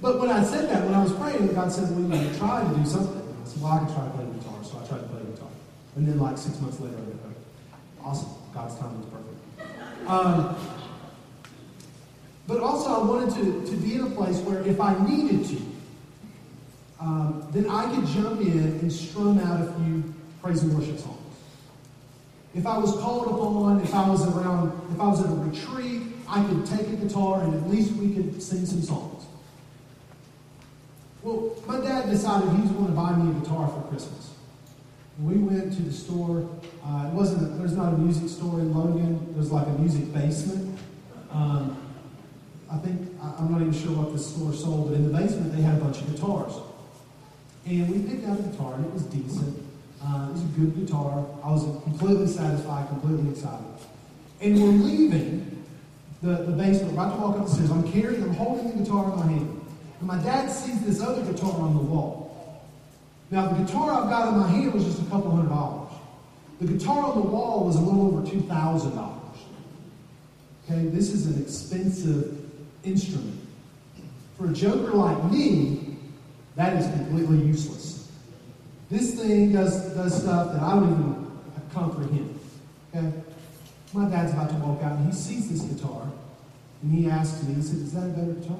but 0.00 0.20
when 0.20 0.30
I 0.30 0.44
said 0.44 0.68
that, 0.70 0.84
when 0.84 0.94
I 0.94 1.02
was 1.02 1.12
praying, 1.14 1.52
God 1.54 1.72
said, 1.72 1.90
well, 1.90 2.00
you 2.00 2.08
know, 2.08 2.38
try 2.38 2.62
to 2.62 2.78
do 2.78 2.86
something. 2.86 3.22
I 3.42 3.48
said, 3.48 3.62
well, 3.62 3.72
I 3.72 3.78
can 3.78 3.94
try 3.94 4.04
to 4.04 4.10
play 4.10 4.24
guitar. 4.38 4.62
So 4.62 4.78
I 4.78 4.86
tried 4.86 4.98
to 4.98 5.08
play 5.08 5.22
guitar. 5.32 5.48
And 5.96 6.06
then 6.06 6.18
like 6.18 6.38
six 6.38 6.60
months 6.60 6.78
later, 6.78 6.96
I 6.96 8.06
awesome. 8.06 8.28
God's 8.54 8.78
timing 8.78 9.00
is 9.00 9.06
perfect. 9.06 10.08
Um, 10.08 10.56
but 12.46 12.60
also, 12.60 12.90
I 12.90 13.04
wanted 13.04 13.34
to, 13.34 13.70
to 13.70 13.76
be 13.76 13.94
in 13.94 14.02
a 14.02 14.10
place 14.10 14.38
where 14.38 14.62
if 14.62 14.80
I 14.80 14.96
needed 15.04 15.44
to, 15.46 15.62
um, 17.00 17.48
then 17.52 17.68
I 17.68 17.92
could 17.92 18.06
jump 18.06 18.40
in 18.40 18.60
and 18.60 18.92
strum 18.92 19.38
out 19.40 19.68
a 19.68 19.72
few 19.80 20.14
praise 20.42 20.62
and 20.62 20.78
worship 20.78 20.98
songs. 20.98 21.16
If 22.54 22.66
I 22.66 22.78
was 22.78 22.92
called 22.92 23.26
upon, 23.26 23.82
if 23.82 23.94
I 23.94 24.08
was 24.08 24.26
around, 24.28 24.72
if 24.94 25.00
I 25.00 25.08
was 25.08 25.20
at 25.20 25.30
a 25.30 25.34
retreat, 25.34 26.02
I 26.28 26.42
could 26.44 26.64
take 26.64 26.88
a 26.88 26.96
guitar 26.96 27.42
and 27.42 27.54
at 27.54 27.68
least 27.68 27.92
we 27.92 28.14
could 28.14 28.40
sing 28.42 28.64
some 28.64 28.82
songs. 28.82 29.24
Well, 31.22 31.54
my 31.66 31.80
dad 31.80 32.08
decided 32.08 32.48
he 32.50 32.62
was 32.62 32.70
going 32.70 32.86
to 32.86 32.92
buy 32.92 33.12
me 33.12 33.36
a 33.36 33.40
guitar 33.40 33.68
for 33.68 33.80
Christmas. 33.88 34.30
We 35.20 35.34
went 35.34 35.65
to 35.76 35.82
the 35.82 35.92
store. 35.92 36.48
Uh, 36.84 37.08
it 37.08 37.12
wasn't. 37.12 37.42
A, 37.42 37.56
there's 37.56 37.76
not 37.76 37.92
a 37.94 37.98
music 37.98 38.28
store 38.28 38.60
in 38.60 38.74
Logan. 38.74 39.34
There's 39.34 39.52
like 39.52 39.66
a 39.66 39.78
music 39.78 40.12
basement. 40.12 40.78
Um, 41.30 41.76
I 42.70 42.78
think 42.78 43.12
I, 43.22 43.42
am 43.42 43.52
not 43.52 43.60
even 43.60 43.72
sure 43.72 43.92
what 43.92 44.12
the 44.12 44.18
store 44.18 44.52
sold, 44.52 44.88
but 44.88 44.96
in 44.96 45.10
the 45.10 45.16
basement 45.16 45.54
they 45.54 45.62
had 45.62 45.78
a 45.78 45.80
bunch 45.80 46.00
of 46.00 46.10
guitars. 46.10 46.54
And 47.66 47.90
we 47.90 47.98
picked 48.08 48.26
out 48.26 48.38
a 48.38 48.42
guitar, 48.42 48.74
and 48.74 48.86
it 48.86 48.92
was 48.92 49.02
decent. 49.04 49.62
Uh, 50.02 50.28
it 50.28 50.32
was 50.32 50.42
a 50.42 50.52
good 50.58 50.74
guitar. 50.76 51.26
I 51.42 51.50
was 51.50 51.62
completely 51.82 52.26
satisfied, 52.26 52.88
completely 52.88 53.30
excited. 53.30 53.66
And 54.40 54.60
we're 54.60 54.68
leaving 54.68 55.64
the, 56.22 56.42
the 56.44 56.52
basement, 56.52 56.92
about 56.92 57.14
to 57.14 57.20
walk 57.20 57.36
up 57.38 57.46
the 57.46 57.52
stairs. 57.52 57.70
I'm 57.70 57.90
carrying, 57.90 58.22
I'm 58.22 58.34
holding 58.34 58.70
the 58.70 58.84
guitar 58.84 59.12
in 59.12 59.18
my 59.18 59.26
hand. 59.26 59.66
And 59.98 60.08
my 60.08 60.22
dad 60.22 60.50
sees 60.50 60.80
this 60.84 61.00
other 61.00 61.22
guitar 61.22 61.52
on 61.60 61.74
the 61.74 61.82
wall. 61.82 62.25
Now, 63.30 63.48
the 63.48 63.64
guitar 63.64 63.92
I've 63.92 64.10
got 64.10 64.28
in 64.28 64.38
my 64.38 64.48
hand 64.48 64.72
was 64.74 64.84
just 64.84 65.02
a 65.02 65.04
couple 65.06 65.30
hundred 65.30 65.48
dollars. 65.48 65.92
The 66.60 66.66
guitar 66.66 67.04
on 67.04 67.16
the 67.16 67.26
wall 67.26 67.64
was 67.64 67.76
a 67.76 67.80
little 67.80 68.06
over 68.06 68.26
$2,000. 68.26 69.12
Okay, 70.64 70.86
this 70.86 71.12
is 71.12 71.26
an 71.26 71.42
expensive 71.42 72.38
instrument. 72.84 73.40
For 74.38 74.50
a 74.50 74.52
joker 74.52 74.92
like 74.92 75.30
me, 75.30 75.96
that 76.56 76.74
is 76.74 76.86
completely 76.88 77.38
useless. 77.46 78.10
This 78.90 79.20
thing 79.20 79.52
does, 79.52 79.94
does 79.94 80.22
stuff 80.22 80.52
that 80.52 80.62
I 80.62 80.74
don't 80.74 80.92
even 80.92 81.26
comprehend. 81.72 82.38
Okay? 82.94 83.12
My 83.92 84.08
dad's 84.08 84.32
about 84.32 84.50
to 84.50 84.56
walk 84.56 84.82
out 84.82 84.98
and 84.98 85.06
he 85.06 85.12
sees 85.12 85.50
this 85.50 85.62
guitar 85.62 86.08
and 86.82 86.92
he 86.92 87.08
asks 87.08 87.42
me, 87.44 87.54
he 87.54 87.62
said, 87.62 87.78
Is 87.78 87.92
that 87.92 88.04
a 88.04 88.08
better 88.08 88.32
guitar? 88.32 88.58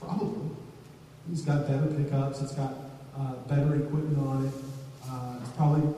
Probably. 0.00 0.50
It's 1.30 1.42
got 1.42 1.66
better 1.68 1.86
pickups. 1.86 2.42
It's 2.42 2.54
got 2.54 2.74
uh, 3.18 3.34
better 3.48 3.76
equipment 3.76 4.18
on 4.18 4.46
it. 4.46 4.54
Uh, 5.08 5.36
probably, 5.56 5.94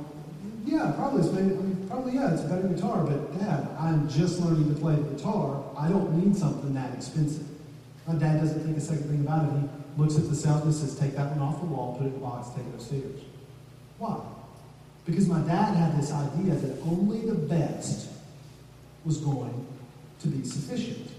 yeah, 0.65 0.93
probably 0.97 1.23
it's 1.23 1.33
maybe, 1.33 1.55
I 1.55 1.59
mean, 1.59 1.87
probably 1.89 2.15
yeah, 2.15 2.33
it's 2.33 2.43
a 2.43 2.49
better 2.49 2.69
guitar. 2.69 3.05
But 3.05 3.39
Dad, 3.39 3.69
I'm 3.79 4.09
just 4.09 4.41
learning 4.41 4.75
to 4.75 4.81
play 4.81 4.97
the 4.97 5.03
guitar. 5.03 5.63
I 5.79 5.89
don't 5.89 6.13
need 6.19 6.37
something 6.37 6.75
that 6.75 6.95
expensive. 6.95 7.47
My 8.07 8.15
dad 8.15 8.41
doesn't 8.41 8.63
think 8.63 8.77
a 8.77 8.81
second 8.81 9.09
thing 9.09 9.21
about 9.21 9.47
it. 9.47 9.61
He 9.61 10.03
looks 10.03 10.17
at 10.17 10.29
the 10.29 10.35
salesman 10.35 10.69
and 10.69 10.75
says, 10.75 10.99
"Take 10.99 11.17
that 11.17 11.31
one 11.37 11.41
off 11.41 11.61
the 11.61 11.67
wall, 11.67 11.97
put 11.97 12.07
it 12.07 12.11
in 12.11 12.17
a 12.17 12.19
box, 12.19 12.49
take 12.55 12.67
it 12.67 12.75
upstairs." 12.75 13.21
Why? 13.99 14.21
Because 15.07 15.29
my 15.29 15.41
dad 15.41 15.75
had 15.75 15.99
this 15.99 16.13
idea 16.13 16.55
that 16.55 16.81
only 16.83 17.21
the 17.21 17.35
best 17.35 18.09
was 19.05 19.19
going 19.19 19.67
to 20.21 20.29
be 20.29 20.45
sufficient. 20.45 21.11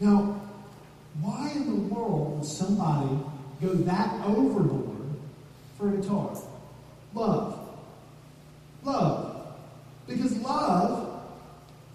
Now, 0.00 0.40
why 1.20 1.52
in 1.54 1.68
the 1.68 1.94
world 1.94 2.38
would 2.38 2.44
somebody 2.44 3.16
go 3.60 3.68
that 3.68 4.24
overboard 4.26 4.96
for 5.78 5.88
a 5.88 5.96
guitar? 5.96 6.36
Love. 7.14 7.68
Love. 8.82 9.46
Because 10.06 10.36
love 10.38 11.22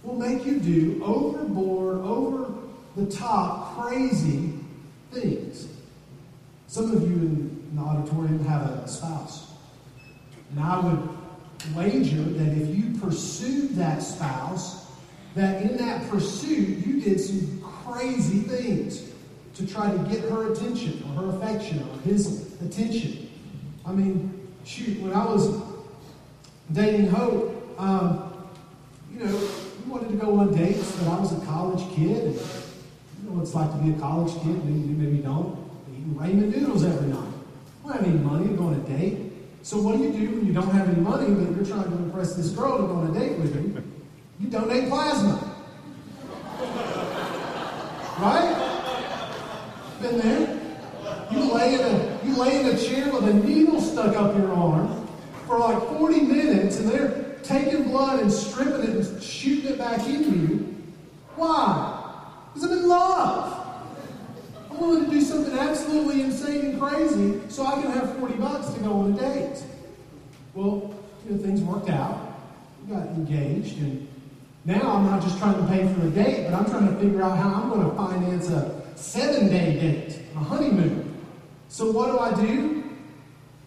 will 0.03 0.15
make 0.15 0.45
you 0.45 0.59
do 0.59 1.01
overboard, 1.03 1.97
over 1.97 2.53
the 2.95 3.05
top, 3.05 3.77
crazy 3.77 4.53
things. 5.11 5.67
Some 6.67 6.91
of 6.95 7.01
you 7.03 7.17
in 7.17 7.75
the 7.75 7.81
auditorium 7.81 8.43
have 8.45 8.61
a 8.69 8.87
spouse. 8.87 9.51
And 10.51 10.59
I 10.59 10.79
would 10.79 11.09
wager 11.75 12.21
that 12.21 12.57
if 12.57 12.75
you 12.75 12.97
pursued 12.99 13.75
that 13.75 14.01
spouse, 14.01 14.87
that 15.35 15.61
in 15.61 15.77
that 15.77 16.09
pursuit 16.09 16.85
you 16.85 17.01
did 17.01 17.19
some 17.19 17.61
crazy 17.61 18.39
things 18.39 19.08
to 19.59 19.67
try 19.67 19.91
to 19.91 19.97
get 20.09 20.21
her 20.29 20.53
attention 20.53 21.03
or 21.05 21.21
her 21.21 21.35
affection 21.35 21.79
or 21.79 21.99
his 22.01 22.53
attention. 22.61 23.29
I 23.85 23.91
mean, 23.91 24.47
shoot, 24.63 25.01
when 25.01 25.11
I 25.11 25.25
was 25.25 25.61
dating 26.71 27.09
Hope, 27.09 27.75
um, 27.77 28.47
you 29.11 29.19
know, 29.19 29.35
we 29.35 29.91
wanted 29.91 30.09
to 30.09 30.15
go 30.15 30.39
on 30.39 30.55
dates, 30.55 30.95
but 30.97 31.09
I 31.09 31.19
was 31.19 31.33
a 31.33 31.45
college 31.45 31.83
kid. 31.93 32.23
And 32.23 32.35
you 32.35 33.25
know 33.25 33.31
what 33.35 33.41
it's 33.41 33.53
like 33.53 33.69
to 33.71 33.77
be 33.79 33.89
a 33.89 33.99
college 33.99 34.33
kid, 34.35 34.63
maybe 34.63 34.79
you, 34.79 34.95
maybe 34.95 35.17
don't. 35.17 35.59
Eating 35.91 36.15
ramen 36.15 36.55
noodles 36.55 36.85
every 36.85 37.09
night. 37.09 37.33
I 37.83 37.87
don't 37.87 37.97
have 37.97 38.07
any 38.07 38.17
money 38.17 38.47
to 38.47 38.53
go 38.53 38.67
on 38.67 38.75
a 38.75 38.97
date. 38.97 39.33
So 39.61 39.81
what 39.81 39.97
do 39.97 40.03
you 40.03 40.13
do 40.13 40.35
when 40.37 40.45
you 40.45 40.53
don't 40.53 40.69
have 40.69 40.87
any 40.87 41.01
money, 41.01 41.33
but 41.33 41.53
you're 41.53 41.65
trying 41.65 41.91
to 41.91 41.97
impress 41.97 42.33
this 42.35 42.49
girl 42.51 42.77
to 42.77 42.83
go 42.83 42.93
on 42.93 43.13
a 43.13 43.19
date 43.19 43.37
with 43.39 43.53
you? 43.55 43.83
You 44.39 44.47
donate 44.47 44.87
plasma. 44.87 45.53
Right? 48.21 48.78
Been 50.01 50.17
there? 50.17 50.59
You 51.29 51.53
lay 51.53 51.73
in 51.73 51.81
a 51.81 52.19
you 52.25 52.35
lay 52.37 52.61
in 52.61 52.67
a 52.67 52.77
chair 52.77 53.11
with 53.11 53.27
a 53.27 53.33
needle 53.33 53.81
stuck 53.81 54.15
up 54.15 54.37
your 54.37 54.53
arm 54.53 55.07
for 55.45 55.59
like 55.59 55.77
40 55.97 56.21
minutes, 56.21 56.77
and 56.77 56.89
they're 56.89 57.35
taking 57.43 57.83
blood 57.83 58.21
and 58.21 58.31
stripping 58.31 58.83
it 58.83 58.89
and 58.89 59.21
shooting 59.23 59.71
it 59.71 59.77
back 59.77 60.05
into 60.07 60.31
you. 60.31 60.75
Why? 61.35 62.23
Because 62.53 62.71
I'm 62.71 62.77
in 62.77 62.87
love. 62.87 63.65
I'm 64.71 64.79
willing 64.79 65.05
to 65.05 65.11
do 65.11 65.21
something 65.21 65.57
absolutely 65.57 66.21
insane 66.21 66.65
and 66.65 66.79
crazy 66.79 67.41
so 67.49 67.65
I 67.65 67.81
can 67.81 67.91
have 67.91 68.17
40 68.19 68.35
bucks 68.35 68.69
to 68.69 68.79
go 68.79 68.93
on 68.93 69.13
a 69.13 69.17
date. 69.17 69.63
Well, 70.53 70.93
you 71.25 71.35
know, 71.35 71.43
things 71.43 71.61
worked 71.61 71.89
out. 71.89 72.37
We 72.85 72.93
got 72.95 73.07
engaged, 73.07 73.77
and 73.79 74.07
now 74.63 74.95
I'm 74.95 75.05
not 75.05 75.21
just 75.21 75.37
trying 75.39 75.55
to 75.55 75.67
pay 75.67 75.91
for 75.93 75.99
the 75.99 76.11
date, 76.11 76.49
but 76.49 76.53
I'm 76.53 76.65
trying 76.65 76.87
to 76.87 76.99
figure 77.01 77.21
out 77.21 77.37
how 77.37 77.63
I'm 77.63 77.69
going 77.69 77.89
to 77.89 77.95
finance 77.95 78.49
a 78.49 78.78
seven 78.99 79.49
day 79.49 79.79
date, 79.79 80.19
a 80.35 80.39
honeymoon. 80.39 81.17
So 81.69 81.91
what 81.91 82.11
do 82.11 82.19
I 82.19 82.45
do? 82.45 82.83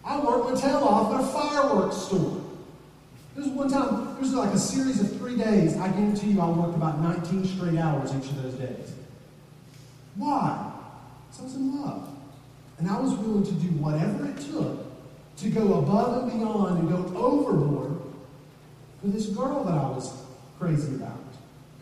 I 0.05 0.19
work 0.19 0.49
my 0.49 0.59
tail 0.59 0.83
off 0.83 1.13
at 1.13 1.21
a 1.21 1.27
fireworks 1.27 1.97
store. 1.97 2.41
There's 3.35 3.47
one 3.47 3.69
time, 3.69 4.15
there's 4.15 4.33
like 4.33 4.53
a 4.53 4.59
series 4.59 5.01
of 5.01 5.17
three 5.17 5.37
days. 5.37 5.77
I 5.77 5.87
guarantee 5.87 6.31
you 6.31 6.41
I 6.41 6.49
worked 6.49 6.75
about 6.75 6.99
19 6.99 7.45
straight 7.45 7.79
hours 7.79 8.13
each 8.13 8.29
of 8.29 8.43
those 8.43 8.53
days. 8.55 8.93
Why? 10.15 10.71
Because 11.27 11.41
I 11.41 11.43
was 11.45 11.55
in 11.55 11.81
love. 11.81 12.09
And 12.77 12.89
I 12.89 12.99
was 12.99 13.13
willing 13.13 13.45
to 13.45 13.51
do 13.53 13.67
whatever 13.79 14.27
it 14.27 14.37
took 14.37 14.85
to 15.37 15.49
go 15.49 15.79
above 15.79 16.23
and 16.23 16.39
beyond 16.39 16.79
and 16.79 16.89
go 16.89 17.17
overboard 17.17 18.01
for 19.01 19.07
this 19.07 19.27
girl 19.27 19.63
that 19.63 19.73
I 19.73 19.89
was 19.89 20.13
crazy 20.59 20.95
about. 20.95 21.22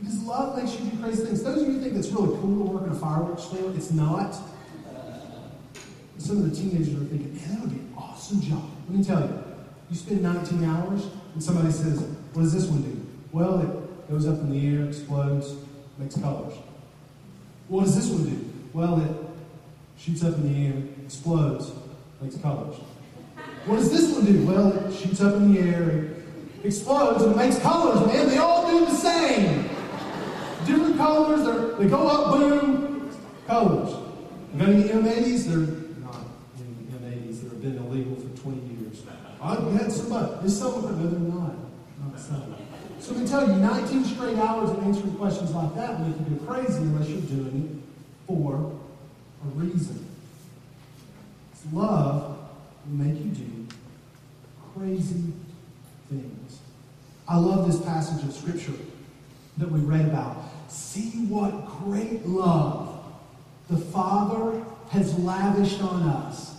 Because 0.01 0.23
love 0.23 0.57
makes 0.57 0.79
you 0.79 0.89
do 0.89 0.97
crazy 0.97 1.25
things. 1.25 1.43
Those 1.43 1.61
of 1.61 1.67
you 1.67 1.79
think 1.79 1.95
it's 1.95 2.09
really 2.09 2.35
cool 2.39 2.65
to 2.65 2.71
work 2.71 2.87
in 2.87 2.91
a 2.91 2.95
fireworks 2.95 3.43
store, 3.43 3.71
it's 3.75 3.91
not. 3.91 4.35
Some 6.17 6.37
of 6.37 6.49
the 6.49 6.55
teenagers 6.55 6.95
are 6.95 7.05
thinking, 7.05 7.35
man, 7.35 7.49
that 7.49 7.61
would 7.61 7.69
be 7.69 7.79
an 7.79 7.93
awesome 7.95 8.41
job. 8.41 8.63
Let 8.89 8.97
me 8.97 9.03
tell 9.03 9.21
you, 9.21 9.43
you 9.89 9.95
spend 9.95 10.23
19 10.23 10.63
hours, 10.63 11.07
and 11.33 11.43
somebody 11.43 11.71
says, 11.71 11.99
what 12.33 12.41
does 12.43 12.53
this 12.53 12.65
one 12.65 12.81
do? 12.81 13.05
Well, 13.31 13.59
it 13.59 14.09
goes 14.09 14.27
up 14.27 14.39
in 14.39 14.51
the 14.51 14.75
air, 14.75 14.85
explodes, 14.87 15.55
makes 15.97 16.17
colors. 16.17 16.53
What 17.67 17.85
does 17.85 17.95
this 17.95 18.09
one 18.09 18.29
do? 18.29 18.49
Well, 18.73 19.01
it 19.01 19.11
shoots 19.99 20.23
up 20.23 20.35
in 20.35 20.51
the 20.51 20.67
air, 20.67 20.83
explodes, 21.05 21.71
makes 22.21 22.37
colors. 22.37 22.75
What 23.65 23.75
does 23.77 23.91
this 23.91 24.11
one 24.11 24.25
do? 24.25 24.45
Well, 24.45 24.71
it 24.73 24.93
shoots 24.95 25.21
up 25.21 25.35
in 25.35 25.53
the 25.53 25.59
air, 25.59 26.09
explodes 26.63 27.23
and 27.23 27.35
makes 27.35 27.59
colors, 27.59 28.05
man. 28.07 28.29
They 28.29 28.37
all 28.37 28.69
do 28.69 28.85
the 28.85 28.95
same. 28.95 29.70
Different 30.65 30.97
colors, 30.97 31.45
they're, 31.45 31.75
they 31.77 31.89
go 31.89 32.07
up, 32.07 32.37
boom, 32.37 33.11
colors. 33.47 33.95
You 34.53 34.59
got 34.59 34.69
any 34.69 34.83
M80s? 34.83 35.45
They're 35.45 35.57
not 36.03 36.25
any 36.57 37.15
M80s 37.15 37.41
that 37.41 37.49
have 37.49 37.61
been 37.61 37.77
illegal 37.77 38.15
for 38.15 38.41
20 38.41 38.59
years. 38.75 39.03
I 39.41 39.55
had 39.71 39.91
some, 39.91 40.09
there's 40.09 40.57
some, 40.57 40.73
of 40.73 40.83
but 40.83 41.09
they're 41.09 41.19
not. 41.19 41.55
Not 41.99 42.19
some. 42.19 42.55
So 42.99 43.13
we 43.13 43.25
tell 43.25 43.47
you, 43.47 43.55
19 43.55 44.05
straight 44.05 44.37
hours 44.37 44.69
of 44.69 44.83
answering 44.83 45.15
questions 45.15 45.51
like 45.51 45.73
that 45.75 45.99
make 46.01 46.15
you 46.19 46.35
go 46.35 46.45
crazy 46.45 46.77
unless 46.77 47.09
you're 47.09 47.21
doing 47.21 47.81
it 47.81 48.27
for 48.27 48.55
a 49.43 49.47
reason. 49.55 50.05
It's 51.51 51.73
love 51.73 52.37
will 52.85 53.05
make 53.05 53.17
you 53.17 53.31
do 53.31 53.67
crazy 54.75 55.33
things. 56.09 56.59
I 57.27 57.37
love 57.37 57.65
this 57.65 57.81
passage 57.81 58.23
of 58.23 58.33
Scripture 58.33 58.79
that 59.57 59.71
we 59.71 59.79
read 59.79 60.05
about. 60.05 60.50
See 60.71 61.25
what 61.25 61.67
great 61.83 62.25
love 62.25 63.03
the 63.69 63.77
Father 63.77 64.63
has 64.89 65.19
lavished 65.19 65.81
on 65.81 66.03
us. 66.03 66.55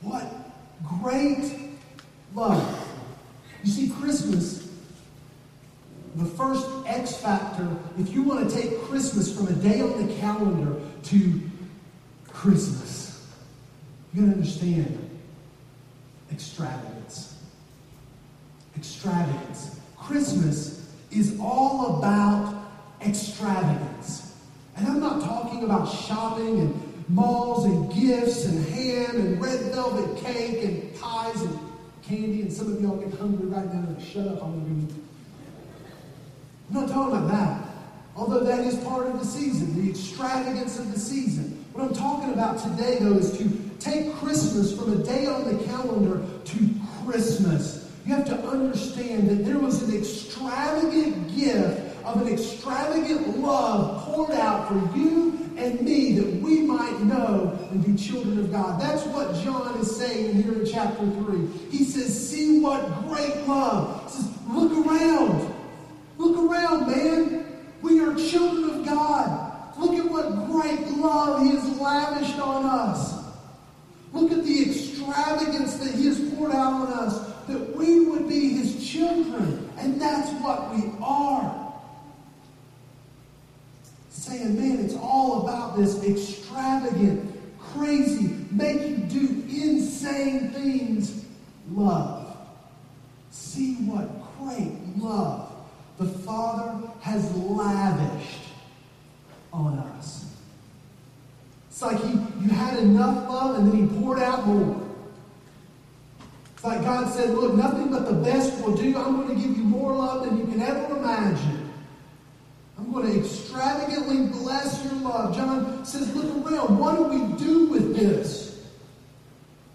What 0.00 0.32
great 1.02 1.52
love. 2.32 2.88
You 3.64 3.72
see, 3.72 3.90
Christmas, 3.90 4.70
the 6.14 6.24
first 6.24 6.66
X 6.86 7.16
factor, 7.16 7.68
if 7.98 8.12
you 8.12 8.22
want 8.22 8.48
to 8.48 8.54
take 8.54 8.80
Christmas 8.82 9.36
from 9.36 9.48
a 9.48 9.52
day 9.54 9.80
on 9.80 10.06
the 10.06 10.14
calendar 10.14 10.80
to 11.04 11.40
Christmas, 12.28 13.26
you 14.14 14.20
got 14.20 14.28
to 14.28 14.32
understand 14.34 15.20
extravagance. 16.30 17.42
Extravagance. 18.76 19.80
Christmas 19.96 20.79
is 21.10 21.38
all 21.40 21.98
about 21.98 22.70
extravagance. 23.04 24.34
And 24.76 24.86
I'm 24.86 25.00
not 25.00 25.22
talking 25.22 25.64
about 25.64 25.86
shopping 25.86 26.60
and 26.60 27.08
malls 27.08 27.64
and 27.64 27.92
gifts 27.92 28.44
and 28.44 28.64
ham 28.66 29.16
and 29.16 29.40
red 29.40 29.60
velvet 29.72 30.22
cake 30.22 30.64
and 30.64 30.94
pies 31.00 31.40
and 31.42 31.58
candy. 32.02 32.42
And 32.42 32.52
some 32.52 32.72
of 32.72 32.80
y'all 32.80 32.96
get 32.96 33.18
hungry 33.18 33.46
right 33.46 33.72
now. 33.72 33.88
Like, 33.88 34.04
Shut 34.04 34.26
up, 34.28 34.42
I'm 34.42 34.60
going 34.60 34.88
to 34.88 34.94
I'm 36.68 36.86
not 36.86 36.88
talking 36.88 37.16
about 37.16 37.30
that. 37.30 37.66
Although 38.14 38.44
that 38.44 38.60
is 38.60 38.76
part 38.84 39.06
of 39.06 39.18
the 39.18 39.24
season, 39.24 39.82
the 39.82 39.90
extravagance 39.90 40.78
of 40.78 40.92
the 40.92 40.98
season. 40.98 41.64
What 41.72 41.84
I'm 41.84 41.94
talking 41.94 42.32
about 42.32 42.58
today, 42.58 42.98
though, 43.00 43.14
is 43.14 43.36
to 43.38 43.48
take 43.78 44.12
Christmas 44.14 44.76
from 44.76 45.00
a 45.00 45.04
day 45.04 45.26
on 45.26 45.44
the 45.44 45.64
calendar 45.64 46.22
to 46.44 46.70
Christmas. 47.04 47.79
You 48.06 48.14
have 48.14 48.26
to 48.26 48.36
understand 48.48 49.28
that 49.28 49.44
there 49.44 49.58
was 49.58 49.82
an 49.82 49.96
extravagant 49.96 51.36
gift 51.36 51.90
of 52.04 52.22
an 52.22 52.32
extravagant 52.32 53.38
love 53.38 54.04
poured 54.04 54.32
out 54.32 54.68
for 54.68 54.98
you 54.98 55.50
and 55.56 55.80
me 55.82 56.12
that 56.14 56.42
we 56.42 56.60
might 56.60 57.00
know 57.00 57.58
and 57.70 57.84
be 57.84 58.02
children 58.02 58.38
of 58.38 58.50
God. 58.50 58.80
That's 58.80 59.04
what 59.06 59.34
John 59.44 59.78
is 59.78 59.94
saying 59.94 60.42
here 60.42 60.54
in 60.54 60.66
chapter 60.66 61.04
3. 61.04 61.46
He 61.70 61.84
says, 61.84 62.28
See 62.28 62.60
what 62.60 63.06
great 63.08 63.46
love. 63.46 64.10
Says, 64.10 64.28
Look 64.48 64.86
around. 64.86 65.54
Look 66.16 66.50
around, 66.50 66.90
man. 66.90 67.46
We 67.82 68.00
are 68.00 68.14
children 68.14 68.80
of 68.80 68.86
God. 68.86 69.78
Look 69.78 69.94
at 69.94 70.10
what 70.10 70.46
great 70.46 70.88
love 70.96 71.42
He 71.42 71.50
has 71.50 71.78
lavished 71.78 72.38
on 72.38 72.64
us. 72.64 73.24
Look 74.12 74.32
at 74.32 74.44
the 74.44 74.62
extravagance 74.62 75.76
that 75.76 75.94
He 75.94 76.06
has 76.06 76.18
poured 76.34 76.52
out 76.52 76.72
on 76.72 76.88
us 76.88 77.26
that 77.46 77.76
we 77.76 78.00
would 78.00 78.28
be 78.28 78.54
His 78.54 78.88
children. 78.88 79.70
And 79.78 80.00
that's 80.00 80.30
what 80.42 80.74
we 80.74 80.90
are 81.02 81.60
saying, 84.30 84.56
man, 84.56 84.84
it's 84.84 84.94
all 84.94 85.42
about 85.42 85.76
this 85.76 86.04
extravagant, 86.04 87.34
crazy, 87.58 88.36
make 88.50 88.80
you 88.82 88.96
do 88.96 89.44
insane 89.48 90.50
things 90.50 91.24
love. 91.72 92.36
See 93.30 93.74
what 93.76 94.08
great 94.38 94.72
love 94.98 95.52
the 95.98 96.06
Father 96.06 96.88
has 97.00 97.34
lavished 97.34 98.40
on 99.52 99.78
us. 99.78 100.32
It's 101.70 101.82
like 101.82 102.00
he, 102.02 102.12
you 102.12 102.50
had 102.50 102.78
enough 102.78 103.28
love 103.28 103.58
and 103.58 103.72
then 103.72 103.88
he 103.88 104.00
poured 104.00 104.20
out 104.20 104.46
more. 104.46 104.86
It's 106.54 106.64
like 106.64 106.82
God 106.82 107.12
said, 107.12 107.30
look, 107.30 107.54
nothing 107.54 107.90
but 107.90 108.06
the 108.06 108.12
best 108.12 108.62
will 108.62 108.76
do. 108.76 108.96
I'm 108.98 109.16
going 109.16 109.28
to 109.28 109.34
give 109.34 109.56
you 109.56 109.64
more 109.64 109.94
love 109.94 110.26
than 110.26 110.38
you 110.38 110.44
can 110.44 110.60
ever 110.60 110.96
imagine. 110.96 111.70
I'm 112.80 112.92
going 112.92 113.12
to 113.12 113.20
extravagantly 113.20 114.26
bless 114.28 114.82
your 114.84 114.94
love. 114.94 115.36
John 115.36 115.84
says, 115.84 116.14
Look 116.14 116.50
around. 116.50 116.78
What 116.78 116.96
do 116.96 117.04
we 117.04 117.38
do 117.38 117.66
with 117.66 117.94
this? 117.94 118.66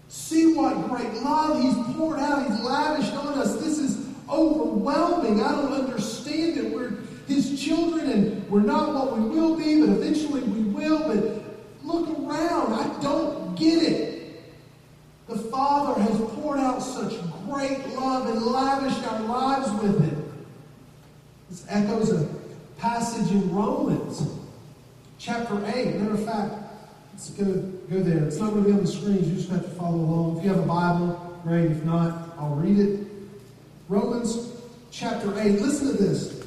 See 0.08 0.54
what 0.54 0.88
great 0.88 1.12
love 1.22 1.62
He's 1.62 1.96
poured 1.96 2.18
out, 2.18 2.46
He's 2.46 2.60
lavished 2.60 3.14
on 3.14 3.38
us. 3.38 3.54
This 3.56 3.78
is 3.78 4.08
overwhelming. 4.28 5.40
I 5.40 5.52
don't 5.52 5.72
understand 5.72 6.58
it. 6.58 6.72
We're 6.72 6.94
His 7.28 7.62
children 7.62 8.10
and 8.10 8.50
we're 8.50 8.60
not 8.60 8.92
what 8.92 9.16
we 9.16 9.28
will 9.28 9.56
be, 9.56 9.80
but 9.80 9.90
eventually 9.90 10.42
we 10.42 10.62
will. 10.64 11.06
But 11.06 11.44
look 11.84 12.08
around. 12.08 12.72
I 12.72 13.02
don't 13.02 13.56
get 13.56 13.84
it. 13.84 14.42
The 15.28 15.38
Father 15.38 16.00
has 16.02 16.20
poured 16.32 16.58
out 16.58 16.80
such 16.80 17.12
great 17.46 17.86
love 17.90 18.28
and 18.28 18.42
lavished 18.42 19.06
our 19.06 19.20
lives 19.20 19.70
with 19.80 20.04
it. 20.04 20.18
This 21.48 21.64
echoes 21.68 22.12
a 22.12 22.28
passage 22.78 23.30
in 23.30 23.54
Romans, 23.54 24.22
chapter 25.18 25.54
8. 25.66 25.96
Matter 25.96 26.14
of 26.14 26.24
fact, 26.24 26.54
let's 27.28 27.40
go, 27.40 27.54
go 27.90 28.02
there. 28.02 28.24
It's 28.24 28.38
not 28.38 28.50
going 28.50 28.64
to 28.64 28.70
be 28.70 28.76
on 28.76 28.84
the 28.84 28.90
screens. 28.90 29.28
You 29.28 29.36
just 29.36 29.48
have 29.50 29.64
to 29.64 29.70
follow 29.70 29.96
along. 29.96 30.38
If 30.38 30.44
you 30.44 30.50
have 30.50 30.58
a 30.58 30.66
Bible, 30.66 31.40
great. 31.42 31.70
If 31.70 31.84
not, 31.84 32.34
I'll 32.38 32.54
read 32.54 32.78
it. 32.78 33.06
Romans 33.88 34.52
chapter 34.90 35.38
8. 35.38 35.60
Listen 35.60 35.88
to 35.88 36.02
this. 36.02 36.44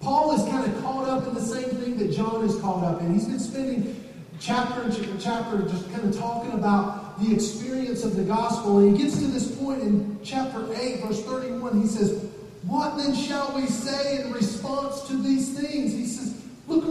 Paul 0.00 0.32
is 0.32 0.48
kind 0.48 0.70
of 0.70 0.80
caught 0.82 1.08
up 1.08 1.26
in 1.26 1.34
the 1.34 1.40
same 1.40 1.68
thing 1.70 1.96
that 1.98 2.12
John 2.12 2.44
is 2.44 2.56
caught 2.60 2.84
up 2.84 3.00
in. 3.00 3.12
He's 3.12 3.26
been 3.26 3.40
spending 3.40 4.04
chapter 4.40 4.82
and 4.82 5.20
chapter 5.20 5.62
just 5.62 5.90
kind 5.92 6.08
of 6.08 6.16
talking 6.16 6.52
about 6.52 7.20
the 7.20 7.34
experience 7.34 8.04
of 8.04 8.16
the 8.16 8.22
gospel. 8.22 8.78
And 8.78 8.96
he 8.96 9.02
gets 9.02 9.18
to 9.18 9.26
this 9.26 9.54
point 9.56 9.82
in 9.82 10.18
chapter 10.22 10.72
8, 10.72 11.02
verse 11.02 11.22
31. 11.24 11.80
He 11.80 11.88
says, 11.88 12.24
what 12.62 12.96
then 12.96 13.14
shall 13.14 13.54
we 13.54 13.66
say 13.66 14.22
in 14.22 14.32
response 14.32 15.02
to 15.08 15.16
these 15.16 15.58
things? 15.58 15.92
He 15.92 16.06
says, 16.06 16.40
look, 16.68 16.84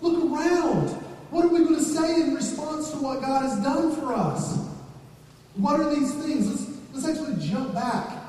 look 0.00 0.32
around. 0.32 0.93
What 1.34 1.46
are 1.46 1.48
we 1.48 1.64
going 1.64 1.74
to 1.74 1.82
say 1.82 2.20
in 2.20 2.32
response 2.32 2.92
to 2.92 2.98
what 2.98 3.20
God 3.20 3.42
has 3.42 3.60
done 3.60 3.90
for 3.96 4.14
us? 4.14 4.56
What 5.56 5.80
are 5.80 5.92
these 5.92 6.14
things? 6.14 6.48
Let's, 6.48 7.04
let's 7.06 7.08
actually 7.08 7.44
jump 7.44 7.74
back. 7.74 8.22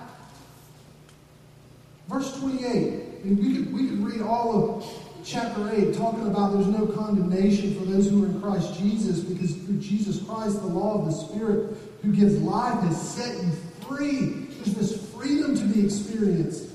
Verse 2.09 2.35
28. 2.39 3.23
we 3.23 3.57
could, 3.57 3.73
we 3.73 3.89
could 3.89 4.03
read 4.03 4.21
all 4.23 4.79
of 4.79 4.87
chapter 5.23 5.69
8 5.71 5.93
talking 5.93 6.25
about 6.25 6.53
there's 6.53 6.65
no 6.65 6.87
condemnation 6.87 7.77
for 7.77 7.85
those 7.85 8.09
who 8.09 8.23
are 8.23 8.25
in 8.25 8.41
Christ 8.41 8.75
Jesus 8.75 9.19
because 9.19 9.53
through 9.53 9.77
Jesus 9.77 10.23
Christ, 10.23 10.59
the 10.61 10.65
law 10.65 10.97
of 10.97 11.05
the 11.05 11.11
Spirit 11.11 11.77
who 12.01 12.11
gives 12.11 12.33
life 12.39 12.79
has 12.85 12.99
set 12.99 13.37
you 13.37 13.51
free. 13.87 14.47
There's 14.49 14.73
this 14.73 15.13
freedom 15.13 15.55
to 15.55 15.63
be 15.65 15.85
experienced 15.85 16.71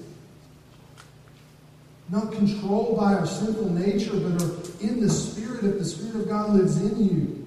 not 2.11 2.33
controlled 2.33 2.97
by 2.97 3.15
our 3.15 3.27
sinful 3.27 3.71
nature, 3.71 4.13
but 4.15 4.43
are 4.43 4.51
in 4.81 5.01
the 5.01 5.09
Spirit 5.09 5.65
if 5.65 5.79
the 5.79 5.85
Spirit 5.85 6.17
of 6.17 6.29
God 6.29 6.51
lives 6.55 6.81
in 6.81 7.05
you. 7.05 7.47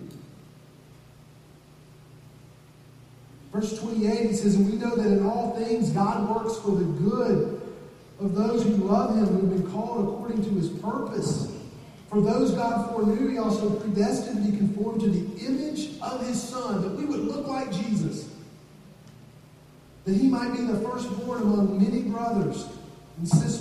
Verse 3.51 3.79
28, 3.79 4.29
he 4.29 4.33
says, 4.33 4.55
And 4.55 4.71
we 4.71 4.77
know 4.77 4.95
that 4.95 5.05
in 5.05 5.25
all 5.25 5.55
things 5.55 5.91
God 5.91 6.27
works 6.33 6.57
for 6.59 6.71
the 6.71 6.85
good 6.85 7.61
of 8.19 8.35
those 8.35 8.63
who 8.63 8.71
love 8.71 9.15
him, 9.15 9.27
who 9.27 9.41
have 9.41 9.49
been 9.49 9.71
called 9.71 10.07
according 10.07 10.43
to 10.43 10.49
his 10.51 10.69
purpose. 10.69 11.51
For 12.09 12.21
those 12.21 12.51
God 12.51 12.91
foreknew, 12.91 13.29
he 13.29 13.37
also 13.37 13.69
predestined 13.71 14.45
to 14.45 14.51
be 14.51 14.57
conformed 14.57 15.01
to 15.01 15.09
the 15.09 15.45
image 15.45 15.99
of 16.01 16.25
his 16.25 16.41
Son, 16.41 16.81
that 16.81 16.91
we 16.91 17.05
would 17.05 17.21
look 17.21 17.47
like 17.47 17.71
Jesus. 17.71 18.29
That 20.05 20.15
he 20.15 20.27
might 20.27 20.51
be 20.51 20.63
the 20.63 20.79
firstborn 20.79 21.41
among 21.41 21.81
many 21.81 22.03
brothers 22.03 22.67
and 23.17 23.27
sisters. 23.27 23.52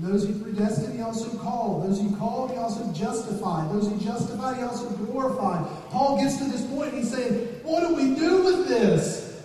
Those 0.00 0.26
he 0.26 0.32
predestined, 0.32 0.94
he 0.94 1.02
also 1.02 1.36
called. 1.38 1.84
Those 1.84 2.00
he 2.00 2.10
called, 2.14 2.52
he 2.52 2.56
also 2.56 2.90
justified. 2.92 3.70
Those 3.70 3.90
he 3.90 4.02
justified, 4.02 4.56
he 4.56 4.62
also 4.62 4.88
glorified. 4.90 5.66
Paul 5.90 6.18
gets 6.18 6.38
to 6.38 6.44
this 6.44 6.64
point 6.66 6.94
and 6.94 6.98
he's 7.02 7.10
saying, 7.10 7.46
What 7.62 7.86
do 7.86 7.94
we 7.94 8.14
do 8.14 8.42
with 8.42 8.66
this? 8.66 9.44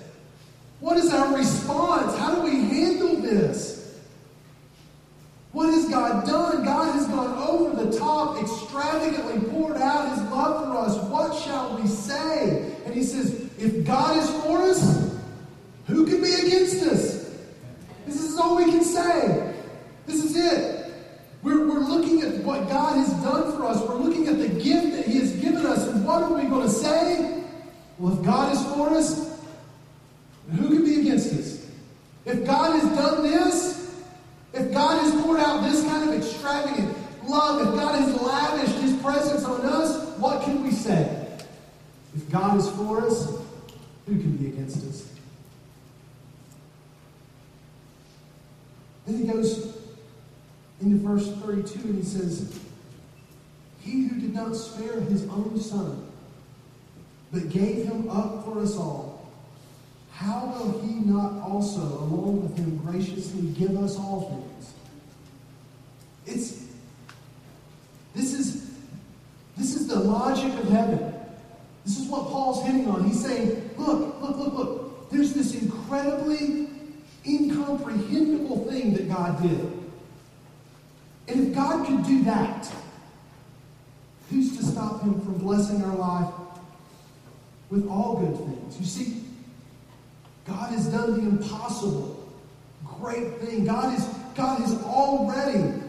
What 0.79 0.97
is 0.97 1.13
our 1.13 1.35
response? 1.35 2.17
How 2.17 2.35
do 2.35 2.41
we 2.41 2.51
handle 2.51 3.17
this? 3.17 3.99
What 5.51 5.73
has 5.73 5.89
God 5.89 6.25
done? 6.25 6.63
God 6.63 6.93
has 6.93 7.07
gone 7.07 7.37
over 7.37 7.85
the 7.85 7.97
top, 7.97 8.41
extravagantly 8.41 9.49
poured 9.49 9.77
out 9.77 10.09
his 10.09 10.21
love 10.29 10.65
for 10.65 10.77
us. 10.77 10.97
What 11.09 11.37
shall 11.43 11.81
we 11.81 11.87
say? 11.87 12.73
And 12.85 12.93
he 12.93 13.03
says, 13.03 13.49
If 13.57 13.85
God 13.85 14.15
is 14.17 14.29
for 14.41 14.61
us, 14.63 15.19
Who 15.87 16.05
can 16.05 16.21
be 16.21 16.33
against 16.33 16.83
us? 16.83 17.29
This 18.05 18.21
is 18.21 18.37
all 18.37 18.55
we 18.55 18.65
can 18.65 18.83
say. 18.83 19.44
This 20.05 20.23
is 20.23 20.35
it. 20.35 20.93
We're, 21.43 21.67
we're 21.67 21.79
looking 21.79 22.21
at 22.21 22.43
what 22.43 22.67
God 22.69 22.97
has 22.97 23.11
done 23.23 23.51
for 23.55 23.65
us. 23.65 23.81
We're 23.87 23.95
looking 23.95 24.27
at 24.27 24.39
the 24.39 24.49
gift 24.49 24.91
that 24.93 25.05
He 25.05 25.19
has 25.19 25.31
given 25.33 25.65
us. 25.65 25.87
And 25.87 26.05
what 26.05 26.23
are 26.23 26.33
we 26.33 26.43
going 26.43 26.63
to 26.63 26.69
say? 26.69 27.43
Well, 27.99 28.17
if 28.17 28.25
God 28.25 28.53
is 28.53 28.63
for 28.73 28.89
us, 28.89 29.39
who 30.55 30.67
can 30.69 30.85
be 30.85 31.01
against 31.01 31.33
us? 31.33 31.69
If 32.25 32.45
God 32.45 32.79
has 32.79 32.97
done 32.97 33.23
this, 33.23 34.03
if 34.53 34.71
God 34.71 35.01
has 35.01 35.21
poured 35.21 35.39
out 35.39 35.63
this 35.69 35.83
kind 35.83 36.09
of 36.09 36.15
extravagant 36.15 36.97
love, 37.27 37.67
if 37.67 37.75
God 37.75 37.95
has 37.99 38.21
lavished 38.21 38.79
His 38.79 38.93
presence 39.01 39.43
on 39.43 39.61
us, 39.61 40.17
what 40.17 40.43
can 40.43 40.63
we 40.63 40.71
say? 40.71 41.27
If 42.15 42.29
God 42.31 42.57
is 42.57 42.69
for 42.71 43.05
us, 43.05 43.27
who 44.07 44.17
can 44.17 44.37
be 44.37 44.47
against 44.47 44.77
us? 44.87 45.09
Then 49.05 49.17
he 49.17 49.27
goes 49.27 49.84
into 50.81 50.97
verse 50.97 51.31
32 51.37 51.79
and 51.79 51.95
he 51.95 52.03
says, 52.03 52.59
He 53.81 54.07
who 54.07 54.19
did 54.19 54.33
not 54.33 54.55
spare 54.55 54.99
his 55.01 55.23
own 55.29 55.59
son, 55.59 56.07
but 57.31 57.49
gave 57.49 57.85
him 57.85 58.09
up 58.09 58.43
for 58.45 58.59
us 58.59 58.75
all, 58.75 59.29
how 60.11 60.45
will 60.45 60.81
he 60.81 60.95
not 60.95 61.41
also, 61.41 61.81
along 61.81 62.41
with 62.41 62.57
him, 62.57 62.77
graciously 62.77 63.41
give 63.49 63.77
us 63.77 63.97
all 63.97 64.29
things? 64.29 64.73
It's 66.25 66.65
this 68.15 68.33
is 68.33 68.71
this 69.57 69.75
is 69.75 69.87
the 69.87 69.99
logic 69.99 70.53
of 70.57 70.69
heaven. 70.69 71.13
This 71.85 71.99
is 71.99 72.07
what 72.07 72.23
Paul's 72.27 72.65
hitting 72.65 72.87
on. 72.87 73.03
He's 73.03 73.23
saying, 73.23 73.69
look, 73.77 74.21
look, 74.21 74.37
look, 74.37 74.53
look. 74.53 75.11
There's 75.11 75.33
this 75.33 75.53
incredibly 75.53 76.67
incomprehensible 77.25 78.65
thing 78.65 78.93
that 78.93 79.07
God 79.07 79.41
did. 79.41 79.74
God 81.55 81.87
could 81.87 82.03
do 82.03 82.23
that, 82.25 82.71
who's 84.29 84.57
to 84.57 84.63
stop 84.63 85.01
him 85.01 85.21
from 85.21 85.37
blessing 85.37 85.81
our 85.83 85.95
life 85.95 86.33
with 87.69 87.87
all 87.87 88.17
good 88.17 88.37
things? 88.37 88.79
You 88.79 88.85
see, 88.85 89.23
God 90.45 90.71
has 90.71 90.87
done 90.87 91.13
the 91.13 91.29
impossible. 91.29 92.29
Great 92.99 93.39
thing. 93.39 93.65
God 93.65 93.97
is 93.97 94.05
God 94.35 94.59
has 94.59 94.83
already 94.83 95.81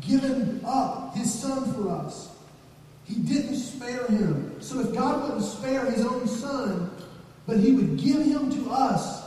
given 0.00 0.60
up 0.64 1.14
his 1.16 1.32
son 1.32 1.72
for 1.74 1.90
us. 1.90 2.30
He 3.04 3.16
didn't 3.16 3.56
spare 3.56 4.06
him. 4.06 4.56
So 4.60 4.80
if 4.80 4.94
God 4.94 5.22
wouldn't 5.22 5.42
spare 5.42 5.86
his 5.86 6.06
own 6.06 6.26
son, 6.28 6.90
but 7.46 7.58
he 7.58 7.72
would 7.72 7.98
give 7.98 8.24
him 8.24 8.50
to 8.52 8.70
us, 8.70 9.22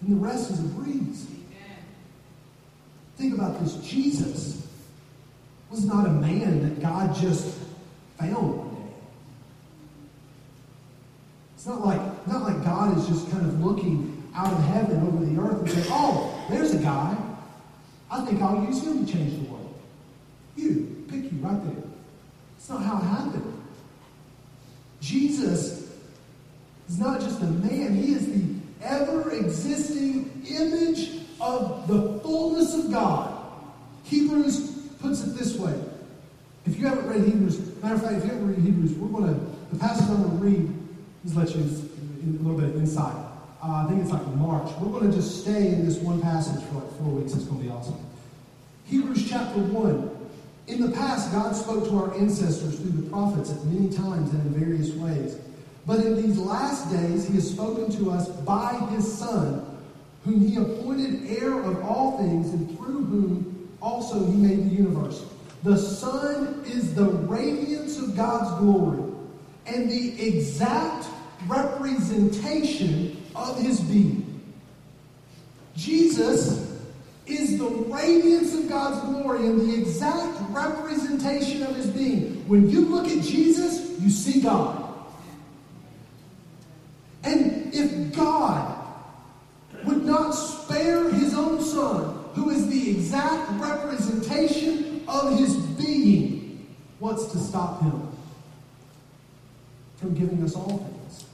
and 0.00 0.16
the 0.16 0.24
rest 0.24 0.50
is 0.50 0.60
a 0.60 0.62
breeze. 0.62 1.26
Think 3.16 3.34
about 3.34 3.60
this. 3.60 3.76
Jesus 3.76 4.66
was 5.70 5.84
not 5.84 6.06
a 6.06 6.10
man 6.10 6.62
that 6.62 6.80
God 6.80 7.14
just 7.14 7.58
found 8.18 8.58
one 8.58 8.74
day. 8.74 8.92
It's 11.54 11.66
not 11.66 11.84
like, 11.84 12.26
not 12.26 12.42
like 12.42 12.64
God 12.64 12.96
is 12.98 13.06
just 13.06 13.30
kind 13.30 13.46
of 13.46 13.64
looking 13.64 14.22
out 14.34 14.52
of 14.52 14.62
heaven 14.64 15.06
over 15.06 15.24
the 15.24 15.40
earth 15.40 15.60
and 15.60 15.70
saying, 15.70 15.86
oh, 15.90 16.46
there's 16.50 16.74
a 16.74 16.78
guy. 16.78 17.16
I 18.10 18.24
think 18.24 18.42
I'll 18.42 18.64
use 18.64 18.82
him 18.82 19.06
to 19.06 19.12
change 19.12 19.42
the 19.42 19.52
world. 19.52 19.74
You, 20.56 21.04
pick 21.08 21.24
you 21.24 21.38
right 21.38 21.64
there. 21.64 21.84
It's 22.56 22.68
not 22.68 22.82
how 22.82 22.98
it 22.98 23.04
happened. 23.04 23.62
Jesus 25.00 25.92
is 26.88 26.98
not 26.98 27.20
just 27.20 27.40
a 27.42 27.46
man, 27.46 27.94
he 27.94 28.12
is 28.12 28.26
the 28.26 28.54
ever 28.82 29.30
existing 29.32 30.44
image 30.48 31.13
of 31.44 31.86
the 31.86 32.20
fullness 32.20 32.74
of 32.74 32.90
God. 32.90 33.30
Hebrews 34.04 34.70
puts 35.00 35.22
it 35.22 35.36
this 35.36 35.56
way. 35.56 35.78
If 36.66 36.78
you 36.78 36.86
haven't 36.86 37.06
read 37.06 37.24
Hebrews, 37.24 37.82
matter 37.82 37.96
of 37.96 38.02
fact, 38.02 38.14
if 38.14 38.24
you 38.24 38.30
haven't 38.30 38.48
read 38.48 38.58
Hebrews, 38.58 38.92
we're 38.94 39.20
going 39.20 39.34
to, 39.34 39.40
the 39.70 39.78
passage 39.78 40.08
I'm 40.08 40.22
going 40.22 40.38
to 40.38 40.44
read, 40.44 40.78
just 41.24 41.36
let 41.36 41.54
you 41.54 41.62
a 41.62 42.42
little 42.42 42.58
bit 42.58 42.70
of 42.70 42.76
insight. 42.76 43.14
Uh, 43.62 43.84
I 43.84 43.86
think 43.88 44.02
it's 44.02 44.10
like 44.10 44.26
March. 44.28 44.70
We're 44.80 44.98
going 44.98 45.10
to 45.10 45.16
just 45.16 45.42
stay 45.42 45.68
in 45.68 45.86
this 45.86 45.98
one 45.98 46.20
passage 46.20 46.62
for 46.68 46.76
like 46.76 46.90
four 46.98 47.08
weeks. 47.08 47.34
It's 47.34 47.44
going 47.44 47.60
to 47.60 47.64
be 47.64 47.70
awesome. 47.70 47.98
Hebrews 48.86 49.28
chapter 49.28 49.60
1. 49.60 50.10
In 50.66 50.80
the 50.80 50.90
past, 50.92 51.32
God 51.32 51.54
spoke 51.54 51.84
to 51.84 51.98
our 51.98 52.14
ancestors 52.14 52.78
through 52.78 52.92
the 52.92 53.10
prophets 53.10 53.50
at 53.50 53.62
many 53.64 53.94
times 53.94 54.32
and 54.32 54.46
in 54.46 54.60
various 54.60 54.90
ways. 54.92 55.36
But 55.86 56.00
in 56.00 56.20
these 56.20 56.38
last 56.38 56.90
days, 56.90 57.26
he 57.26 57.34
has 57.34 57.50
spoken 57.50 57.90
to 57.98 58.10
us 58.10 58.28
by 58.28 58.74
his 58.90 59.18
Son, 59.18 59.73
whom 60.24 60.40
he 60.46 60.56
appointed 60.56 61.26
heir 61.38 61.52
of 61.62 61.84
all 61.84 62.18
things, 62.18 62.52
and 62.52 62.76
through 62.76 63.04
whom 63.04 63.68
also 63.82 64.24
he 64.24 64.36
made 64.36 64.70
the 64.70 64.74
universe. 64.74 65.24
The 65.62 65.76
Son 65.76 66.62
is 66.66 66.94
the 66.94 67.04
radiance 67.04 67.98
of 67.98 68.16
God's 68.16 68.58
glory 68.60 69.12
and 69.66 69.90
the 69.90 70.26
exact 70.26 71.06
representation 71.46 73.22
of 73.34 73.60
his 73.60 73.80
being. 73.80 74.42
Jesus 75.76 76.70
is 77.26 77.58
the 77.58 77.68
radiance 77.68 78.54
of 78.54 78.68
God's 78.68 79.00
glory 79.08 79.46
and 79.46 79.60
the 79.60 79.74
exact 79.74 80.38
representation 80.50 81.62
of 81.62 81.74
his 81.76 81.86
being. 81.88 82.46
When 82.48 82.68
you 82.68 82.82
look 82.82 83.06
at 83.06 83.22
Jesus, 83.22 83.98
you 84.00 84.10
see 84.10 84.42
God. 84.42 84.82
And 87.22 87.74
if 87.74 88.14
God 88.14 88.83
would 89.86 90.04
not 90.04 90.32
spare 90.32 91.10
his 91.10 91.34
own 91.34 91.62
son, 91.62 92.24
who 92.34 92.50
is 92.50 92.68
the 92.68 92.90
exact 92.90 93.50
representation 93.60 95.02
of 95.06 95.38
his 95.38 95.56
being, 95.56 96.66
what's 96.98 97.26
to 97.26 97.38
stop 97.38 97.82
him 97.82 98.08
from 99.96 100.14
giving 100.14 100.42
us 100.42 100.54
all 100.54 100.78
things? 100.78 101.24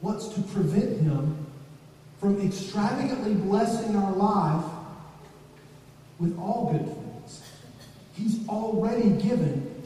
What's 0.00 0.28
to 0.28 0.42
prevent 0.42 1.00
him 1.00 1.46
from 2.18 2.40
extravagantly 2.46 3.34
blessing 3.34 3.96
our 3.96 4.12
life 4.12 4.64
with 6.18 6.36
all 6.38 6.72
good 6.72 6.86
things? 6.86 7.42
He's 8.14 8.48
already 8.48 9.10
given 9.22 9.82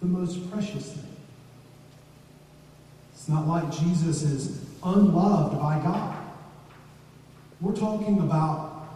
the 0.00 0.06
most 0.06 0.50
precious 0.50 0.92
thing. 0.92 1.07
Not 3.28 3.46
like 3.46 3.70
Jesus 3.70 4.22
is 4.22 4.64
unloved 4.82 5.60
by 5.60 5.78
God. 5.80 6.16
We're 7.60 7.76
talking 7.76 8.20
about 8.20 8.88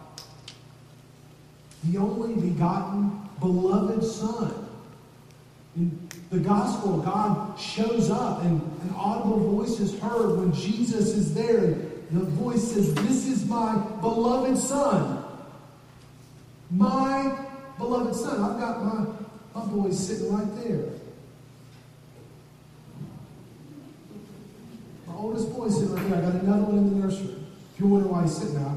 the 1.83 1.99
only 1.99 2.49
begotten, 2.49 3.29
beloved 3.39 4.03
Son. 4.03 4.69
In 5.75 6.09
the 6.31 6.39
gospel, 6.39 6.97
God 6.99 7.59
shows 7.59 8.09
up 8.09 8.41
and 8.43 8.61
an 8.61 8.95
audible 8.95 9.39
voice 9.51 9.79
is 9.79 9.99
heard 9.99 10.37
when 10.37 10.53
Jesus 10.53 11.09
is 11.09 11.33
there. 11.33 11.65
And 11.65 12.21
the 12.21 12.25
voice 12.25 12.71
says, 12.71 12.93
This 12.95 13.27
is 13.27 13.45
my 13.45 13.75
beloved 14.01 14.57
Son. 14.57 15.23
My 16.71 17.45
beloved 17.77 18.15
Son. 18.15 18.41
I've 18.41 18.59
got 18.59 18.83
my, 18.83 19.05
my 19.53 19.65
boys 19.65 20.07
sitting 20.07 20.33
right 20.33 20.63
there. 20.63 20.85
Oldest 25.15 25.53
boy 25.53 25.69
sitting 25.69 25.93
right 25.93 26.05
here. 26.05 26.15
I 26.15 26.21
got 26.21 26.33
another 26.35 26.63
one 26.63 26.77
in 26.77 26.99
the 26.99 27.07
nursery. 27.07 27.35
If 27.73 27.79
you're 27.79 27.89
wondering 27.89 28.13
why 28.13 28.23
he's 28.23 28.37
sitting 28.37 28.55
there, 28.55 28.75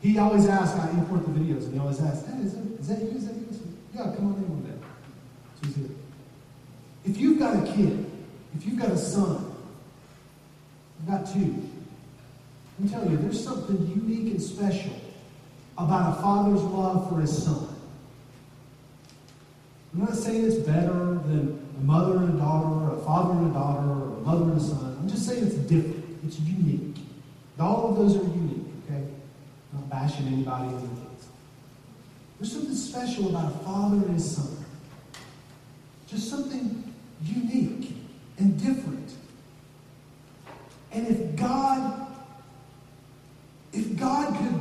he 0.00 0.18
always 0.18 0.46
asks, 0.46 0.78
I 0.78 0.90
import 0.90 1.24
the 1.26 1.32
videos, 1.32 1.64
and 1.64 1.74
he 1.74 1.78
always 1.78 2.00
asks, 2.00 2.26
hey, 2.26 2.40
is 2.40 2.54
that, 2.54 2.64
is 2.80 2.88
that 2.88 3.00
you? 3.00 3.08
Is 3.08 3.26
that 3.26 3.34
you? 3.34 3.46
Yeah, 3.94 4.14
come 4.16 4.32
on 4.32 4.34
in 4.34 4.48
one 4.48 4.62
day. 4.62 4.78
So 5.60 5.66
he's 5.66 5.76
here. 5.76 5.96
If 7.04 7.16
you've 7.18 7.38
got 7.38 7.56
a 7.56 7.72
kid, 7.72 8.06
if 8.56 8.64
you've 8.64 8.78
got 8.78 8.90
a 8.90 8.96
son, 8.96 9.54
you've 10.98 11.08
got 11.10 11.30
two, 11.32 11.68
I'm 12.80 12.88
telling 12.88 13.10
you, 13.10 13.18
there's 13.18 13.42
something 13.44 13.76
unique 13.86 14.32
and 14.32 14.42
special 14.42 14.92
about 15.76 16.18
a 16.18 16.22
father's 16.22 16.62
love 16.62 17.08
for 17.10 17.20
his 17.20 17.44
son. 17.44 17.68
I'm 19.92 20.00
not 20.00 20.14
saying 20.14 20.44
it's 20.44 20.56
better 20.56 21.14
than 21.26 21.68
a 21.78 21.84
mother 21.84 22.18
and 22.18 22.34
a 22.34 22.38
daughter, 22.38 22.68
or 22.68 22.96
a 22.96 23.04
father 23.04 23.32
and 23.32 23.50
a 23.50 23.52
daughter, 23.52 23.86
or 23.86 24.16
a 24.16 24.20
mother 24.20 24.44
and 24.44 24.60
a 24.60 24.64
son. 24.64 24.89
Just 25.10 25.26
saying 25.26 25.44
it's 25.44 25.56
different. 25.56 26.04
It's 26.24 26.38
unique. 26.38 26.96
All 27.58 27.90
of 27.90 27.96
those 27.96 28.16
are 28.16 28.22
unique, 28.22 28.66
okay? 28.84 29.04
I'm 29.72 29.80
not 29.80 29.90
bashing 29.90 30.26
anybody 30.28 30.68
in 30.68 30.80
the 30.80 31.00
kids. 31.00 31.26
There's 32.38 32.52
something 32.52 32.74
special 32.74 33.28
about 33.28 33.52
a 33.52 33.58
father 33.58 33.96
and 33.96 34.14
his 34.14 34.36
son. 34.36 34.64
Just 36.06 36.30
something 36.30 36.92
unique 37.24 37.92
and 38.38 38.58
different. 38.58 39.12
And 40.92 41.06
if 41.06 41.36
God, 41.36 42.06
if 43.72 43.96
God 43.98 44.36
could, 44.38 44.60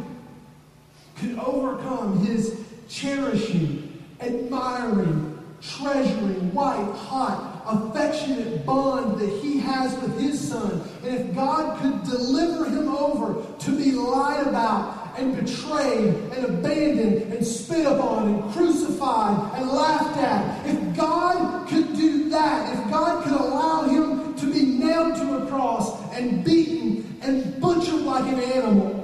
could 1.17 1.39
overcome 1.39 2.25
his 2.25 2.59
cherishing, 2.87 4.03
admiring, 4.19 5.37
treasuring, 5.61 6.53
white 6.53 6.93
hot 6.95 7.48
affectionate 7.69 8.65
bond 8.65 9.19
that 9.19 9.29
he 9.41 9.59
has 9.59 9.93
with 10.01 10.19
his 10.19 10.49
son, 10.49 10.81
and 11.03 11.15
if 11.15 11.35
God 11.35 11.79
could 11.81 12.03
deliver 12.03 12.65
him 12.65 12.89
over 12.89 13.45
to 13.59 13.77
be 13.77 13.91
lied 13.91 14.47
about 14.47 15.13
and 15.17 15.35
betrayed 15.35 16.13
and 16.33 16.45
abandoned 16.45 17.33
and 17.33 17.45
spit 17.45 17.85
upon 17.85 18.29
and 18.29 18.53
crucified 18.53 19.59
and 19.59 19.69
laughed 19.69 20.17
at, 20.17 20.65
if 20.65 20.95
God 20.95 21.67
could 21.67 21.95
do 21.95 22.29
that, 22.29 22.77
if 22.77 22.91
God 22.91 23.23
could 23.23 23.33
allow 23.33 23.83
him 23.83 24.35
to 24.35 24.51
be 24.51 24.65
nailed 24.65 25.15
to 25.15 25.43
a 25.43 25.47
cross 25.47 26.01
and 26.13 26.43
beaten 26.43 27.19
and 27.21 27.59
butchered 27.61 28.01
like 28.01 28.31
an 28.31 28.39
animal, 28.39 28.99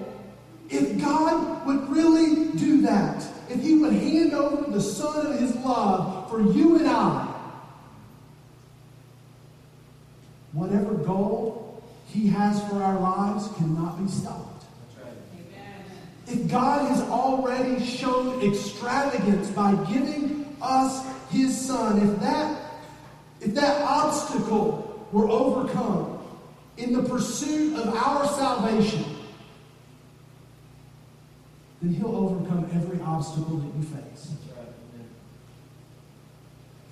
if 0.70 1.00
God 1.00 1.66
would 1.66 1.90
really 1.90 2.52
do 2.58 2.82
that, 2.82 3.26
if 3.50 3.62
He 3.62 3.76
would 3.76 3.94
hand 3.94 4.34
over 4.34 4.72
the 4.72 4.82
Son 4.82 5.28
of 5.28 5.40
His 5.40 5.56
love 5.58 6.30
for 6.30 6.42
you 6.42 6.78
and 6.78 6.88
I, 6.88 7.32
whatever 10.54 10.94
goal 10.96 11.84
He 12.08 12.28
has 12.28 12.60
for 12.68 12.82
our 12.82 13.00
lives 13.00 13.48
cannot 13.58 14.04
be 14.04 14.10
stopped. 14.10 14.66
If 16.28 16.50
God 16.50 16.90
has 16.90 17.02
already 17.02 17.86
shown 17.86 18.42
extravagance 18.42 19.52
by 19.52 19.76
giving 19.86 20.56
us 20.62 21.06
His 21.30 21.60
Son, 21.60 22.00
if 22.10 22.20
that 22.22 22.62
if 23.42 23.54
that 23.54 23.82
obstacle 23.84 25.08
were 25.12 25.30
overcome 25.30 26.16
in 26.78 26.94
the 26.94 27.04
pursuit 27.04 27.78
of 27.78 27.94
our 27.96 28.26
salvation, 28.46 29.04
then 31.82 31.94
He'll 31.96 32.16
overcome 32.16 32.70
every 32.76 33.02
obstacle 33.02 33.58
that 33.58 33.76
you 33.76 33.84
face. 33.84 34.34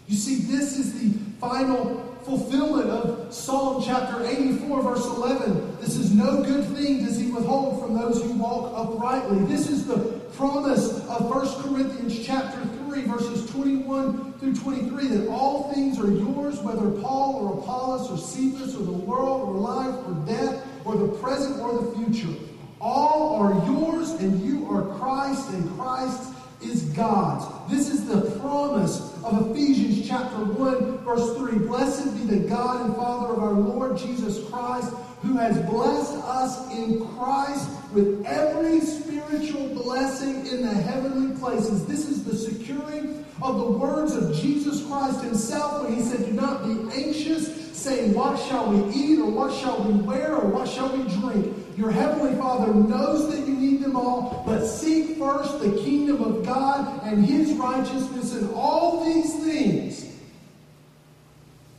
You 0.08 0.18
see, 0.18 0.52
this 0.52 0.80
is 0.80 1.00
the 1.00 1.18
final 1.40 2.18
fulfillment 2.24 2.90
of 2.90 3.32
Psalm 3.32 3.84
chapter 3.86 4.26
84, 4.26 4.82
verse 4.82 5.06
11. 5.06 5.78
This 5.80 5.96
is 5.96 6.12
no 6.14 6.42
good 6.44 6.66
thing 6.76 7.06
does 7.06 7.20
he 7.20 7.30
withhold 7.32 7.82
from 7.82 7.94
those 7.94 8.24
who 8.24 8.32
walk 8.34 8.74
uprightly. 8.76 9.46
This 9.46 9.70
is 9.70 9.86
the 9.86 9.98
promise 10.36 11.08
of 11.08 11.30
1 11.30 11.64
Corinthians 11.64 12.26
chapter 12.26 12.66
3, 12.88 13.04
verses 13.04 13.50
21 13.52 14.34
through 14.40 14.56
23, 14.56 15.08
that 15.08 15.28
all 15.28 15.72
things 15.72 16.00
are 16.00 16.12
yours, 16.12 16.60
whether 16.62 16.90
Paul 17.02 17.36
or 17.36 17.60
Apollos 17.60 18.10
or 18.10 18.18
Cephas 18.18 18.76
or 18.76 18.84
the 18.84 18.92
world 18.92 19.50
or 19.50 19.54
life 19.54 19.96
or 20.08 20.14
death 20.26 20.66
or 20.86 20.96
the 20.96 21.08
present 21.20 21.60
or 21.60 21.82
the 21.82 21.98
future. 21.98 22.34
All 22.80 23.36
are 23.36 23.54
yours, 23.66 24.12
and 24.12 24.42
you 24.44 24.70
are 24.70 24.98
Christ, 24.98 25.50
and 25.50 25.80
Christ 25.80 26.34
is 26.62 26.84
God's. 26.84 27.46
This 27.72 27.90
is 27.90 28.06
the 28.06 28.40
promise 28.40 29.14
of 29.24 29.52
Ephesians 29.52 30.08
chapter 30.08 30.44
1, 30.44 30.98
verse 31.00 31.38
3. 31.38 31.60
Blessed 31.60 32.14
be 32.16 32.36
the 32.36 32.48
God 32.48 32.86
and 32.86 32.96
Father 32.96 33.34
of 33.34 33.40
our 33.40 33.54
Lord 33.54 33.98
Jesus 33.98 34.48
Christ, 34.50 34.94
who 35.22 35.38
has 35.38 35.58
blessed 35.70 36.14
us 36.26 36.72
in 36.74 37.06
Christ 37.16 37.70
with 37.94 38.26
every 38.26 38.80
spiritual 38.82 39.70
blessing 39.70 40.46
in 40.48 40.62
the 40.66 40.74
heavenly 40.74 41.38
places. 41.38 41.86
This 41.86 42.10
is 42.10 42.24
the 42.24 42.36
securing 42.36 43.26
of 43.42 43.58
the 43.58 43.72
words 43.72 44.14
of 44.14 44.36
Jesus 44.36 44.86
Christ 44.86 45.22
himself 45.22 45.84
when 45.84 45.96
he 45.96 46.02
said, 46.02 46.26
Do 46.26 46.34
not 46.34 46.64
be 46.66 46.92
anxious, 46.94 47.63
saying, 47.74 48.14
What 48.14 48.40
shall 48.40 48.72
we 48.72 48.94
eat, 48.94 49.20
or 49.20 49.30
what 49.30 49.54
shall 49.54 49.84
we 49.84 49.94
wear, 49.94 50.36
or 50.36 50.48
what 50.48 50.68
shall 50.68 50.96
we 50.96 51.04
drink? 51.16 51.56
Your 51.78 51.92
heavenly 51.92 52.36
Father 52.36 52.74
knows 52.74 53.30
that 53.30 53.48
you 53.48 53.54
need 53.56 53.82
them 53.82 53.96
all, 53.96 54.44
but 54.46 54.66
seek 54.66 55.18
first 55.18 55.60
the 55.60 55.72
kingdom 55.84 56.22
of 56.22 56.46
God 56.46 57.02
and 57.04 57.26
his 57.26 57.54
righteousness, 57.54 58.34
and 58.34 58.54
all 58.54 59.04
these 59.04 59.34
things 59.44 60.14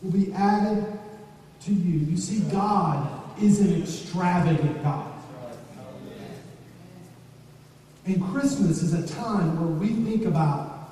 will 0.02 0.10
be 0.10 0.32
added 0.32 0.98
to 1.62 1.72
you. 1.72 2.00
You 2.00 2.16
see, 2.16 2.40
God 2.50 3.08
is 3.40 3.60
an 3.60 3.80
extravagant 3.82 4.82
God. 4.82 5.10
And 8.06 8.22
Christmas 8.32 8.82
is 8.82 8.92
a 8.92 9.06
time 9.14 9.58
where 9.58 9.68
we 9.68 9.88
think 10.04 10.26
about 10.26 10.90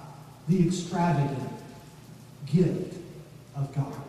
the 0.48 0.66
extravagant 0.66 1.50
gift 2.46 2.96
of 3.54 3.74
God. 3.74 4.01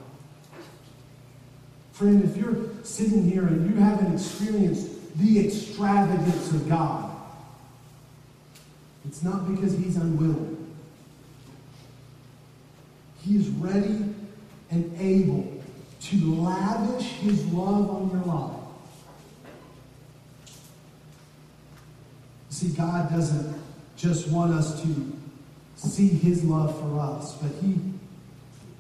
Friend, 1.94 2.24
if 2.24 2.36
you're 2.36 2.56
sitting 2.82 3.24
here 3.30 3.46
and 3.46 3.70
you 3.70 3.80
haven't 3.80 4.14
experienced 4.14 4.90
the 5.20 5.46
extravagance 5.46 6.52
of 6.52 6.68
God, 6.68 7.12
it's 9.06 9.22
not 9.22 9.48
because 9.48 9.78
He's 9.78 9.96
unwilling. 9.96 10.74
He 13.22 13.38
is 13.38 13.48
ready 13.50 14.06
and 14.72 15.00
able 15.00 15.62
to 16.02 16.36
lavish 16.42 17.06
His 17.06 17.46
love 17.46 17.90
on 17.92 18.10
your 18.10 18.26
life. 18.26 18.60
See, 22.50 22.70
God 22.70 23.12
doesn't 23.12 23.56
just 23.98 24.30
want 24.30 24.52
us 24.52 24.82
to 24.82 25.14
see 25.76 26.08
His 26.08 26.44
love 26.44 26.78
for 26.80 27.00
us, 27.00 27.38
but 27.38 27.52
He 27.62 27.78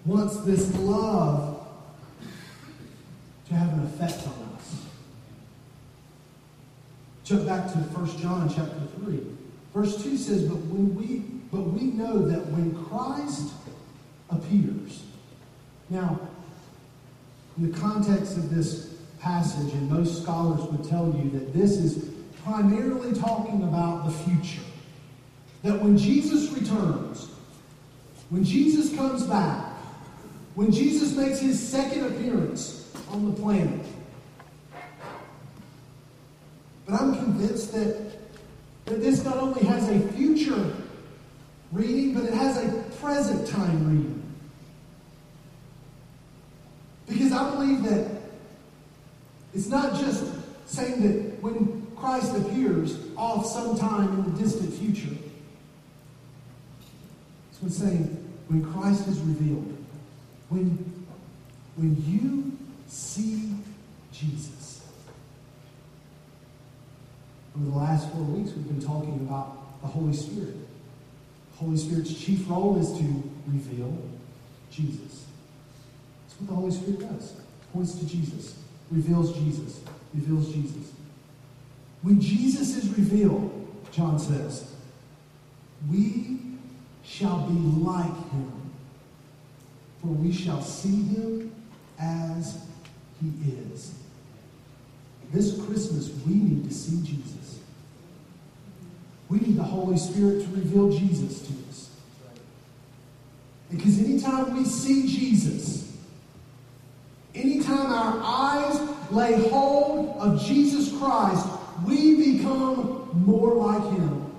wants 0.03 0.37
this 0.37 0.75
love 0.77 1.52
to 3.47 3.53
have 3.53 3.73
an 3.73 3.85
effect 3.85 4.27
on 4.27 4.55
us. 4.55 4.85
Jump 7.23 7.45
back 7.45 7.71
to 7.71 7.77
1 7.77 8.21
John 8.21 8.49
chapter 8.53 8.79
3. 9.03 9.19
Verse 9.73 10.03
2 10.03 10.17
says, 10.17 10.43
But 10.43 10.57
when 10.57 10.95
we 10.95 11.23
but 11.53 11.67
we 11.67 11.81
know 11.83 12.17
that 12.27 12.47
when 12.47 12.73
Christ 12.85 13.53
appears. 14.31 15.03
Now, 15.91 16.19
in 17.57 17.71
the 17.71 17.77
context 17.77 18.37
of 18.37 18.49
this 18.49 18.95
passage, 19.19 19.71
and 19.73 19.87
most 19.87 20.23
scholars 20.23 20.61
would 20.71 20.89
tell 20.89 21.15
you 21.15 21.29
that 21.37 21.53
this 21.53 21.77
is 21.77 22.09
primarily 22.43 23.13
talking 23.13 23.61
about 23.63 24.05
the 24.05 24.11
future. 24.11 24.63
That 25.61 25.79
when 25.79 25.95
Jesus 25.95 26.49
returns, 26.51 27.29
when 28.31 28.43
Jesus 28.43 28.95
comes 28.95 29.23
back, 29.23 29.73
when 30.55 30.71
Jesus 30.71 31.15
makes 31.15 31.39
his 31.39 31.61
second 31.61 32.05
appearance, 32.05 32.82
on 33.09 33.33
the 33.33 33.41
planet. 33.41 33.85
But 36.85 37.01
I'm 37.01 37.15
convinced 37.15 37.71
that, 37.73 38.11
that 38.85 39.01
this 39.01 39.23
not 39.23 39.37
only 39.37 39.63
has 39.63 39.89
a 39.89 39.99
future 40.13 40.75
reading, 41.71 42.13
but 42.13 42.23
it 42.23 42.33
has 42.33 42.57
a 42.57 42.83
present 42.99 43.47
time 43.47 43.89
reading. 43.89 44.23
Because 47.07 47.31
I 47.31 47.49
believe 47.51 47.83
that 47.83 48.09
it's 49.53 49.67
not 49.67 49.99
just 49.99 50.25
saying 50.65 51.01
that 51.01 51.41
when 51.41 51.87
Christ 51.95 52.35
appears 52.35 52.97
off 53.15 53.45
sometime 53.45 54.09
in 54.09 54.23
the 54.33 54.41
distant 54.41 54.73
future. 54.73 55.15
It's 57.51 57.61
when 57.61 57.71
saying 57.71 58.33
when 58.49 58.73
Christ 58.73 59.07
is 59.07 59.19
revealed, 59.19 59.77
when, 60.49 61.05
when 61.75 62.03
you 62.05 62.57
see 62.93 63.55
Jesus. 64.11 64.81
Over 67.55 67.71
the 67.71 67.77
last 67.77 68.11
four 68.11 68.21
weeks, 68.21 68.51
we've 68.55 68.67
been 68.67 68.81
talking 68.81 69.15
about 69.27 69.81
the 69.81 69.87
Holy 69.87 70.13
Spirit. 70.13 70.55
The 71.51 71.57
Holy 71.57 71.77
Spirit's 71.77 72.13
chief 72.13 72.49
role 72.49 72.77
is 72.79 72.91
to 72.97 73.31
reveal 73.47 73.97
Jesus. 74.71 75.25
That's 76.23 76.39
what 76.39 76.49
the 76.49 76.55
Holy 76.55 76.71
Spirit 76.71 76.99
does. 76.99 77.33
Points 77.73 77.95
to 77.95 78.05
Jesus, 78.05 78.59
reveals 78.91 79.35
Jesus, 79.37 79.81
reveals 80.13 80.53
Jesus. 80.53 80.91
When 82.03 82.21
Jesus 82.21 82.75
is 82.75 82.89
revealed, 82.97 83.51
John 83.91 84.19
says, 84.19 84.71
we 85.89 86.39
shall 87.03 87.47
be 87.47 87.59
like 87.83 88.31
him, 88.31 88.71
for 90.01 90.07
we 90.07 90.31
shall 90.31 90.61
see 90.61 91.03
him 91.03 91.51
as 91.99 92.65
he 93.23 93.51
is. 93.73 93.93
This 95.31 95.59
Christmas, 95.65 96.09
we 96.27 96.35
need 96.35 96.67
to 96.67 96.73
see 96.73 97.01
Jesus. 97.05 97.59
We 99.29 99.39
need 99.39 99.57
the 99.57 99.63
Holy 99.63 99.97
Spirit 99.97 100.43
to 100.43 100.47
reveal 100.51 100.91
Jesus 100.91 101.41
to 101.47 101.53
us. 101.69 101.89
Because 103.71 103.99
anytime 103.99 104.55
we 104.55 104.65
see 104.65 105.07
Jesus, 105.07 105.91
anytime 107.33 107.91
our 107.91 108.21
eyes 108.23 108.79
lay 109.11 109.49
hold 109.49 110.17
of 110.17 110.43
Jesus 110.43 110.95
Christ, 110.99 111.47
we 111.87 112.33
become 112.33 113.09
more 113.25 113.55
like 113.55 113.97
Him. 113.97 114.31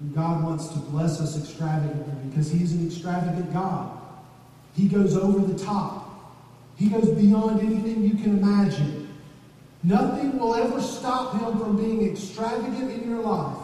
And 0.00 0.14
God 0.14 0.44
wants 0.44 0.68
to 0.68 0.78
bless 0.78 1.20
us 1.20 1.36
extravagantly 1.36 2.14
because 2.28 2.50
He's 2.50 2.72
an 2.72 2.86
extravagant 2.86 3.52
God. 3.52 3.98
He 4.76 4.88
goes 4.88 5.16
over 5.16 5.40
the 5.40 5.58
top. 5.58 6.01
He 6.82 6.88
goes 6.88 7.10
beyond 7.10 7.60
anything 7.60 8.02
you 8.02 8.14
can 8.14 8.38
imagine. 8.38 9.08
Nothing 9.84 10.36
will 10.36 10.56
ever 10.56 10.82
stop 10.82 11.40
him 11.40 11.56
from 11.56 11.76
being 11.76 12.10
extravagant 12.10 12.90
in 12.90 13.08
your 13.08 13.20
life. 13.20 13.56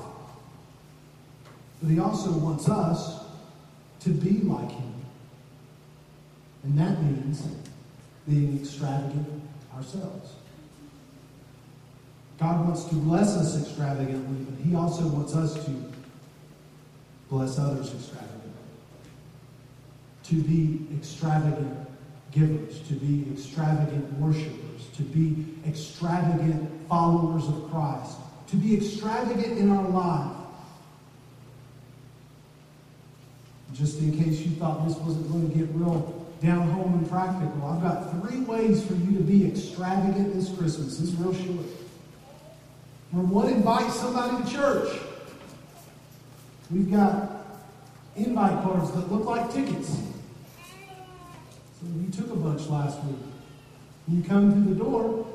But 1.82 1.90
he 1.90 1.98
also 1.98 2.30
wants 2.30 2.68
us 2.68 3.24
to 4.00 4.10
be 4.10 4.38
like 4.42 4.70
him. 4.70 4.94
And 6.62 6.78
that 6.78 7.02
means 7.02 7.42
being 8.28 8.60
extravagant 8.60 9.26
ourselves. 9.76 10.34
God 12.38 12.66
wants 12.66 12.84
to 12.84 12.94
bless 12.94 13.36
us 13.36 13.60
extravagantly, 13.60 14.44
but 14.44 14.64
He 14.64 14.76
also 14.76 15.08
wants 15.08 15.34
us 15.34 15.54
to 15.64 15.92
bless 17.28 17.58
others 17.58 17.92
extravagantly. 17.92 18.52
To 20.22 20.42
be 20.42 20.86
extravagant 20.96 21.87
givers, 22.32 22.80
to 22.88 22.94
be 22.94 23.30
extravagant 23.32 24.12
worshipers, 24.18 24.88
to 24.96 25.02
be 25.02 25.46
extravagant 25.66 26.70
followers 26.88 27.46
of 27.48 27.70
Christ, 27.70 28.18
to 28.48 28.56
be 28.56 28.76
extravagant 28.76 29.58
in 29.58 29.70
our 29.70 29.88
life. 29.88 30.36
Just 33.74 33.98
in 34.00 34.16
case 34.16 34.40
you 34.40 34.52
thought 34.56 34.86
this 34.86 34.96
wasn't 34.98 35.30
going 35.30 35.50
to 35.50 35.56
get 35.56 35.68
real 35.74 36.26
down 36.42 36.68
home 36.70 36.94
and 36.94 37.08
practical, 37.08 37.64
I've 37.66 37.82
got 37.82 38.10
three 38.20 38.40
ways 38.40 38.84
for 38.84 38.94
you 38.94 39.16
to 39.18 39.22
be 39.22 39.46
extravagant 39.46 40.34
this 40.34 40.48
Christmas. 40.56 41.00
Is 41.00 41.14
real 41.16 41.34
short. 41.34 41.66
Number 43.12 43.34
one, 43.34 43.48
invite 43.48 43.90
somebody 43.92 44.44
to 44.44 44.50
church. 44.50 44.98
We've 46.70 46.90
got 46.90 47.46
invite 48.16 48.62
cards 48.62 48.90
that 48.92 49.10
look 49.10 49.24
like 49.24 49.52
tickets. 49.52 49.96
You 51.82 52.10
took 52.10 52.30
a 52.30 52.36
bunch 52.36 52.66
last 52.66 53.02
week. 53.04 53.16
When 54.06 54.22
you 54.22 54.28
come 54.28 54.52
through 54.52 54.74
the 54.74 54.80
door 54.80 55.26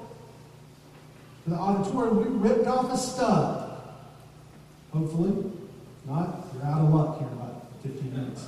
to 1.44 1.50
the 1.50 1.56
auditorium, 1.56 2.18
we 2.18 2.50
ripped 2.50 2.68
off 2.68 2.92
a 2.92 2.98
stub. 2.98 3.94
Hopefully. 4.92 5.52
Not, 6.06 6.48
you're 6.54 6.66
out 6.66 6.82
of 6.82 6.94
luck 6.94 7.20
here 7.20 7.28
in 7.28 7.34
about 7.34 7.66
15 7.82 8.14
minutes. 8.14 8.48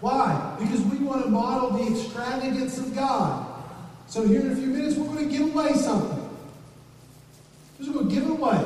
Why? 0.00 0.56
Because 0.58 0.80
we 0.82 0.98
want 0.98 1.22
to 1.24 1.30
model 1.30 1.70
the 1.70 1.92
extravagance 1.92 2.78
of 2.78 2.94
God. 2.94 3.46
So 4.08 4.26
here 4.26 4.40
in 4.40 4.52
a 4.52 4.56
few 4.56 4.66
minutes, 4.66 4.96
we're 4.96 5.06
going 5.06 5.28
to 5.28 5.36
give 5.36 5.54
away 5.54 5.74
something. 5.74 6.28
Just 7.78 7.92
going 7.92 8.08
to 8.08 8.14
give 8.14 8.24
it 8.24 8.30
away. 8.30 8.64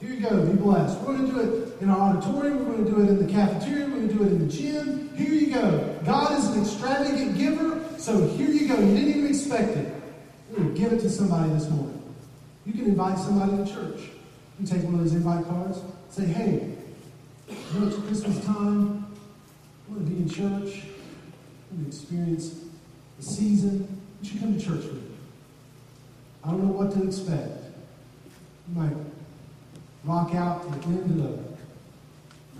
Here 0.00 0.10
you 0.10 0.20
go. 0.20 0.46
Be 0.46 0.56
blessed. 0.56 1.00
We're 1.00 1.16
going 1.16 1.26
to 1.26 1.32
do 1.32 1.40
it 1.40 1.82
in 1.82 1.90
our 1.90 1.98
auditorium. 1.98 2.58
We're 2.58 2.76
going 2.76 2.84
to 2.84 2.90
do 2.90 3.02
it 3.02 3.08
in 3.08 3.26
the 3.26 3.32
cafeteria. 3.32 3.86
We're 3.86 3.96
going 3.96 4.08
to 4.08 4.14
do 4.14 4.22
it 4.22 4.32
in 4.32 4.46
the 4.46 4.52
gym. 4.52 5.16
Here 5.16 5.32
you 5.32 5.52
go. 5.52 5.98
God 6.04 6.38
is 6.38 6.46
an 6.48 6.62
extravagant 6.62 7.36
giver. 7.36 7.84
So 7.98 8.28
here 8.28 8.48
you 8.48 8.68
go. 8.68 8.78
You 8.78 8.94
didn't 8.94 9.10
even 9.10 9.26
expect 9.26 9.76
it. 9.76 10.74
give 10.76 10.92
it 10.92 11.00
to 11.00 11.10
somebody 11.10 11.50
this 11.52 11.68
morning. 11.68 12.00
You 12.64 12.72
can 12.74 12.84
invite 12.84 13.18
somebody 13.18 13.56
to 13.56 13.72
church. 13.72 14.00
You 14.60 14.66
take 14.66 14.82
one 14.84 14.94
of 14.94 15.00
those 15.00 15.14
invite 15.14 15.44
cards. 15.46 15.80
Say, 16.10 16.26
hey, 16.26 16.74
you 17.48 17.80
know 17.80 17.88
it's 17.88 17.98
Christmas 17.98 18.44
time. 18.44 19.06
I 19.88 19.92
want 19.92 20.06
to 20.06 20.12
be 20.12 20.22
in 20.22 20.28
church. 20.28 20.82
I 20.84 21.74
want 21.74 21.82
to 21.82 21.86
experience 21.86 22.60
the 23.18 23.24
season. 23.24 24.00
You 24.22 24.28
should 24.28 24.40
come 24.40 24.58
to 24.58 24.64
church 24.64 24.84
with 24.84 24.94
me. 24.94 25.16
I 26.44 26.50
don't 26.50 26.64
know 26.64 26.72
what 26.72 26.92
to 26.92 27.02
expect. 27.04 27.50
You 28.68 28.80
might 28.80 28.92
rock 30.04 30.34
out 30.34 30.62
to 30.62 30.78
the 30.78 30.86
end 30.86 31.10
of 31.10 31.16
the 31.16 31.42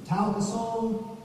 Metallica 0.00 0.42
song. 0.42 1.18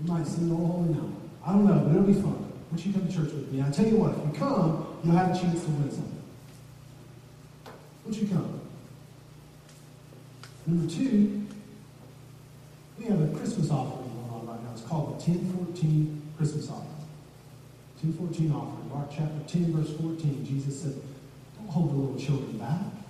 You 0.00 0.12
might 0.12 0.26
sing 0.26 0.50
O 0.52 0.56
Holy 0.56 0.90
Night. 0.90 1.14
I 1.44 1.52
don't 1.52 1.66
know, 1.66 1.80
but 1.80 1.90
it'll 1.90 2.02
be 2.02 2.14
fun. 2.14 2.52
Once 2.70 2.84
you 2.84 2.92
come 2.92 3.06
to 3.06 3.12
church 3.12 3.32
with 3.32 3.50
me, 3.50 3.62
I 3.62 3.70
tell 3.70 3.86
you 3.86 3.96
what, 3.96 4.12
if 4.12 4.32
you 4.32 4.38
come, 4.38 4.98
you'll 5.02 5.16
have 5.16 5.34
a 5.34 5.38
chance 5.38 5.64
to 5.64 5.70
win 5.70 5.90
something. 5.90 6.22
Once 8.04 8.18
you 8.18 8.28
come. 8.28 8.60
Number 10.66 10.90
two, 10.92 11.46
we 12.98 13.04
have 13.06 13.20
a 13.22 13.38
Christmas 13.38 13.70
offering 13.70 14.10
going 14.12 14.30
on 14.30 14.46
right 14.46 14.62
now. 14.62 14.70
It's 14.72 14.82
called 14.82 15.18
the 15.18 15.32
1014 15.32 16.22
Christmas 16.36 16.68
offering. 16.68 16.88
1014 18.02 18.52
offering. 18.52 18.88
Mark 18.90 19.08
chapter 19.10 19.40
10, 19.46 19.72
verse 19.72 19.96
14, 19.98 20.44
Jesus 20.44 20.82
said, 20.82 20.94
Don't 21.56 21.68
hold 21.68 21.90
the 21.90 21.96
little 21.96 22.20
children 22.20 22.58
back. 22.58 23.07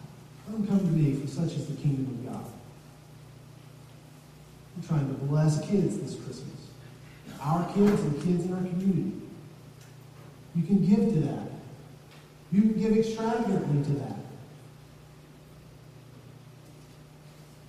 Them 0.51 0.67
come 0.67 0.79
to 0.79 0.87
me, 0.87 1.15
for 1.15 1.27
such 1.29 1.53
is 1.53 1.67
the 1.67 1.77
kingdom 1.77 2.07
of 2.07 2.33
God. 2.33 2.45
I'm 4.77 4.89
trying 4.89 5.09
to 5.09 5.15
bless 5.25 5.61
kids 5.69 5.99
this 5.99 6.15
Christmas. 6.15 6.69
Our 7.41 7.65
kids 7.75 8.01
and 8.01 8.23
kids 8.23 8.47
in 8.47 8.55
our 8.55 8.61
community. 8.61 9.13
You 10.55 10.63
can 10.63 10.87
give 10.87 11.13
to 11.15 11.21
that. 11.21 11.51
You 12.51 12.63
can 12.63 12.81
give 12.81 12.97
extravagantly 12.97 13.85
to 13.85 14.01
that. 14.01 14.17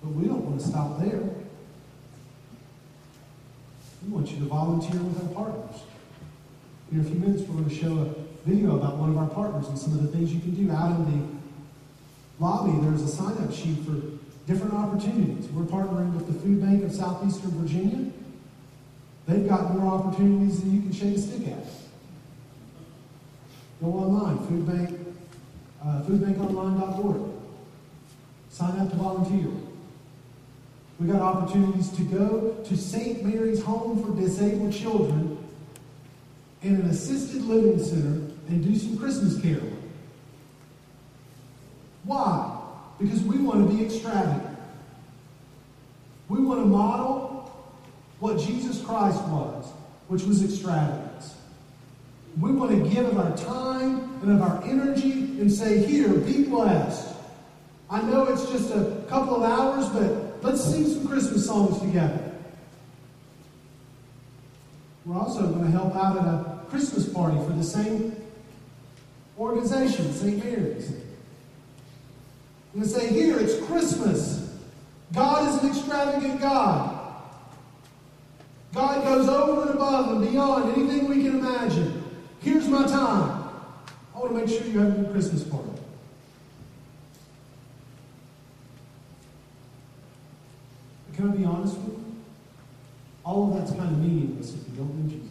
But 0.01 0.11
we 0.13 0.27
don't 0.27 0.45
want 0.45 0.59
to 0.61 0.65
stop 0.65 0.99
there. 0.99 1.19
We 4.05 4.13
want 4.13 4.31
you 4.31 4.37
to 4.37 4.45
volunteer 4.45 5.01
with 5.01 5.21
our 5.21 5.33
partners. 5.33 5.81
In 6.91 7.01
a 7.01 7.03
few 7.03 7.15
minutes, 7.15 7.43
we're 7.43 7.61
going 7.61 7.69
to 7.69 7.75
show 7.75 7.97
a 7.97 8.49
video 8.49 8.77
about 8.77 8.95
one 8.97 9.09
of 9.09 9.17
our 9.17 9.27
partners 9.27 9.67
and 9.67 9.77
some 9.77 9.93
of 9.93 10.01
the 10.01 10.07
things 10.07 10.33
you 10.33 10.39
can 10.39 10.55
do 10.55 10.71
out 10.71 10.95
in 10.95 11.05
the 11.05 11.38
lobby, 12.39 12.79
there's 12.81 13.01
a 13.01 13.07
sign-up 13.07 13.53
sheet 13.53 13.77
for 13.85 14.01
different 14.47 14.73
opportunities. 14.73 15.47
We're 15.49 15.63
partnering 15.63 16.13
with 16.13 16.27
the 16.27 16.39
Food 16.39 16.61
Bank 16.61 16.83
of 16.83 16.93
Southeastern 16.93 17.51
Virginia. 17.51 18.11
They've 19.27 19.47
got 19.47 19.75
more 19.75 19.93
opportunities 19.93 20.61
than 20.61 20.75
you 20.75 20.81
can 20.81 20.91
shake 20.91 21.17
a 21.17 21.19
stick 21.19 21.47
at. 21.49 21.65
Go 23.81 23.87
online, 23.87 24.39
Food 24.47 24.67
Bank, 24.67 24.99
uh, 25.83 26.01
foodbankonline.org. 26.01 27.31
Sign 28.49 28.79
up 28.79 28.89
to 28.89 28.95
volunteer. 28.95 29.51
We 30.99 31.07
got 31.07 31.21
opportunities 31.21 31.89
to 31.91 32.01
go 32.03 32.57
to 32.65 32.75
St. 32.75 33.23
Mary's 33.23 33.63
Home 33.63 34.03
for 34.03 34.19
Disabled 34.19 34.73
Children 34.73 35.37
and 36.61 36.83
an 36.83 36.89
assisted 36.89 37.43
living 37.43 37.81
center 37.81 38.33
and 38.49 38.63
do 38.63 38.75
some 38.75 38.97
Christmas 38.97 39.39
caroling. 39.41 39.78
Why? 42.09 42.59
Because 42.97 43.21
we 43.21 43.37
want 43.37 43.69
to 43.69 43.75
be 43.75 43.85
extravagant. 43.85 44.57
We 46.27 46.41
want 46.41 46.59
to 46.61 46.65
model 46.65 47.53
what 48.19 48.39
Jesus 48.39 48.83
Christ 48.83 49.21
was, 49.25 49.67
which 50.07 50.23
was 50.23 50.43
extravagance. 50.43 51.35
We 52.41 52.51
want 52.51 52.71
to 52.71 52.89
give 52.89 53.05
of 53.05 53.19
our 53.19 53.37
time 53.37 54.21
and 54.23 54.31
of 54.31 54.41
our 54.41 54.63
energy 54.63 55.11
and 55.39 55.51
say, 55.51 55.85
Here, 55.85 56.09
be 56.09 56.45
blessed. 56.45 57.15
I 57.91 58.01
know 58.01 58.25
it's 58.25 58.49
just 58.49 58.71
a 58.71 59.03
couple 59.07 59.35
of 59.35 59.43
hours, 59.43 59.87
but 59.89 60.43
let's 60.43 60.63
sing 60.63 60.87
some 60.87 61.07
Christmas 61.07 61.45
songs 61.45 61.79
together. 61.79 62.31
We're 65.05 65.19
also 65.19 65.45
going 65.45 65.65
to 65.65 65.71
help 65.71 65.95
out 65.95 66.17
at 66.17 66.23
a 66.23 66.65
Christmas 66.71 67.07
party 67.07 67.37
for 67.45 67.53
the 67.53 67.63
same 67.63 68.15
organization, 69.37 70.11
St. 70.11 70.43
Mary's. 70.43 70.91
I'm 72.73 72.81
going 72.81 72.93
to 72.93 72.99
say 72.99 73.07
here, 73.11 73.39
it's 73.39 73.65
Christmas. 73.65 74.55
God 75.13 75.47
is 75.47 75.63
an 75.63 75.69
extravagant 75.69 76.39
God. 76.39 76.99
God 78.73 79.03
goes 79.03 79.27
over 79.27 79.63
and 79.63 79.71
above 79.71 80.11
and 80.11 80.31
beyond 80.31 80.75
anything 80.75 81.07
we 81.07 81.23
can 81.23 81.39
imagine. 81.39 82.03
Here's 82.41 82.67
my 82.67 82.85
time. 82.85 83.49
I 84.15 84.19
want 84.19 84.31
to 84.31 84.37
make 84.37 84.47
sure 84.47 84.67
you 84.67 84.79
have 84.79 84.99
a 84.99 85.01
good 85.01 85.11
Christmas 85.11 85.43
party. 85.43 85.69
But 91.07 91.15
can 91.15 91.31
I 91.31 91.35
be 91.35 91.45
honest 91.45 91.75
with 91.77 91.87
you? 91.87 92.15
All 93.25 93.51
of 93.51 93.57
that's 93.57 93.71
kind 93.71 93.91
of 93.91 93.97
meaningless 93.97 94.53
if 94.53 94.69
you 94.69 94.75
don't 94.77 94.95
know 94.95 95.09
Jesus. 95.09 95.29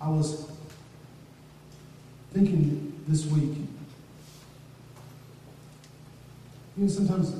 I 0.00 0.08
was 0.08 0.50
thinking 2.32 2.95
this 3.08 3.26
week. 3.26 3.56
You 6.76 6.84
know, 6.84 6.88
sometimes 6.88 7.34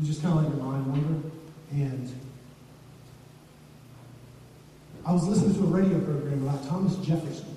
you 0.00 0.06
just 0.06 0.22
kind 0.22 0.38
of 0.38 0.44
let 0.44 0.54
your 0.54 0.64
mind 0.64 0.86
wander. 0.86 1.28
And 1.72 2.12
I 5.04 5.12
was 5.12 5.26
listening 5.26 5.54
to 5.54 5.62
a 5.62 5.66
radio 5.66 5.98
program 6.00 6.46
about 6.46 6.66
Thomas 6.68 6.96
Jefferson. 6.96 7.56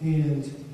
And 0.00 0.66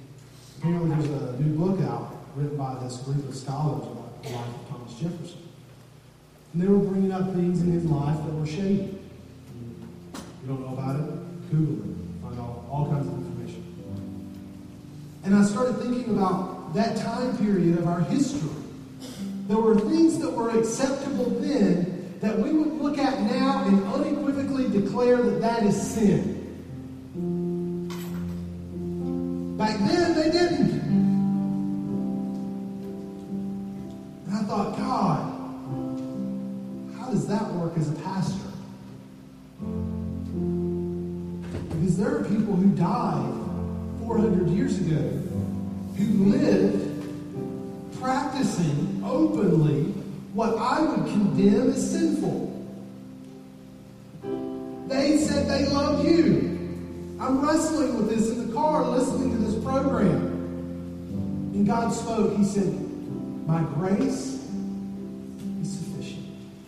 apparently 0.58 0.90
there's 0.90 1.22
a 1.22 1.40
new 1.40 1.56
book 1.56 1.80
out 1.82 2.16
written 2.34 2.56
by 2.56 2.74
this 2.82 2.96
group 2.98 3.28
of 3.28 3.34
scholars 3.34 3.84
about 3.86 4.22
the 4.22 4.30
life 4.30 4.46
of 4.46 4.68
Thomas 4.68 4.94
Jefferson. 4.94 5.42
And 6.52 6.62
they 6.62 6.66
were 6.66 6.78
bringing 6.78 7.12
up 7.12 7.32
things 7.32 7.62
in 7.62 7.72
his 7.72 7.84
life 7.84 8.16
that 8.16 8.34
were 8.34 8.46
shady. 8.46 8.98
You 10.14 10.48
don't 10.48 10.60
know 10.60 10.72
about 10.72 10.96
it? 10.96 11.50
Google 11.50 11.90
it. 11.90 11.96
Find 12.22 12.40
all, 12.40 12.66
all 12.70 12.90
kinds 12.90 13.06
of. 13.06 13.21
And 15.24 15.34
I 15.34 15.44
started 15.44 15.78
thinking 15.78 16.16
about 16.16 16.74
that 16.74 16.96
time 16.96 17.36
period 17.38 17.78
of 17.78 17.86
our 17.86 18.00
history. 18.00 18.48
There 19.46 19.58
were 19.58 19.78
things 19.78 20.18
that 20.18 20.30
were 20.30 20.50
acceptable 20.58 21.30
then 21.40 22.18
that 22.20 22.38
we 22.38 22.52
would 22.52 22.72
look 22.80 22.98
at 22.98 23.20
now 23.22 23.64
and 23.64 23.84
unequivocally 23.84 24.68
declare 24.68 25.16
that 25.16 25.40
that 25.40 25.62
is 25.64 25.80
sin. 25.80 26.38
Back 29.58 29.78
then, 29.78 30.14
they 30.14 30.30
didn't. 30.30 30.70
And 34.26 34.34
I 34.34 34.42
thought, 34.44 34.76
God, 34.76 35.20
how 36.98 37.10
does 37.10 37.26
that 37.26 37.52
work 37.54 37.76
as 37.76 37.90
a 37.90 37.94
pastor? 37.96 38.38
Because 41.70 41.96
there 41.96 42.16
are 42.16 42.24
people 42.24 42.54
who 42.56 42.74
died 42.74 43.41
400 44.12 44.50
years 44.50 44.78
ago 44.78 45.00
who 45.96 46.24
lived 46.26 47.98
practicing 47.98 49.02
openly 49.02 49.84
what 50.34 50.58
I 50.58 50.82
would 50.82 51.06
condemn 51.10 51.70
as 51.70 51.90
sinful. 51.92 52.50
They 54.86 55.16
said 55.16 55.48
they 55.48 55.66
love 55.72 56.04
you. 56.04 57.16
I'm 57.18 57.40
wrestling 57.40 57.96
with 57.96 58.10
this 58.10 58.28
in 58.28 58.48
the 58.48 58.52
car 58.52 58.84
listening 58.84 59.30
to 59.30 59.38
this 59.38 59.64
program. 59.64 60.26
And 61.54 61.66
God 61.66 61.90
spoke. 61.90 62.36
He 62.36 62.44
said, 62.44 62.66
My 63.46 63.62
grace 63.62 64.46
is 65.62 65.78
sufficient. 65.78 66.26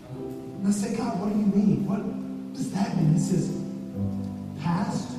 And 0.09 0.69
I 0.69 0.71
said, 0.71 0.97
God, 0.97 1.21
what 1.21 1.31
do 1.31 1.39
you 1.39 1.45
mean? 1.45 1.87
What 1.87 2.55
does 2.55 2.71
that 2.73 2.97
mean? 2.97 3.13
He 3.13 3.21
says, 3.21 3.55
Past, 4.63 5.11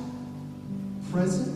present, 1.12 1.55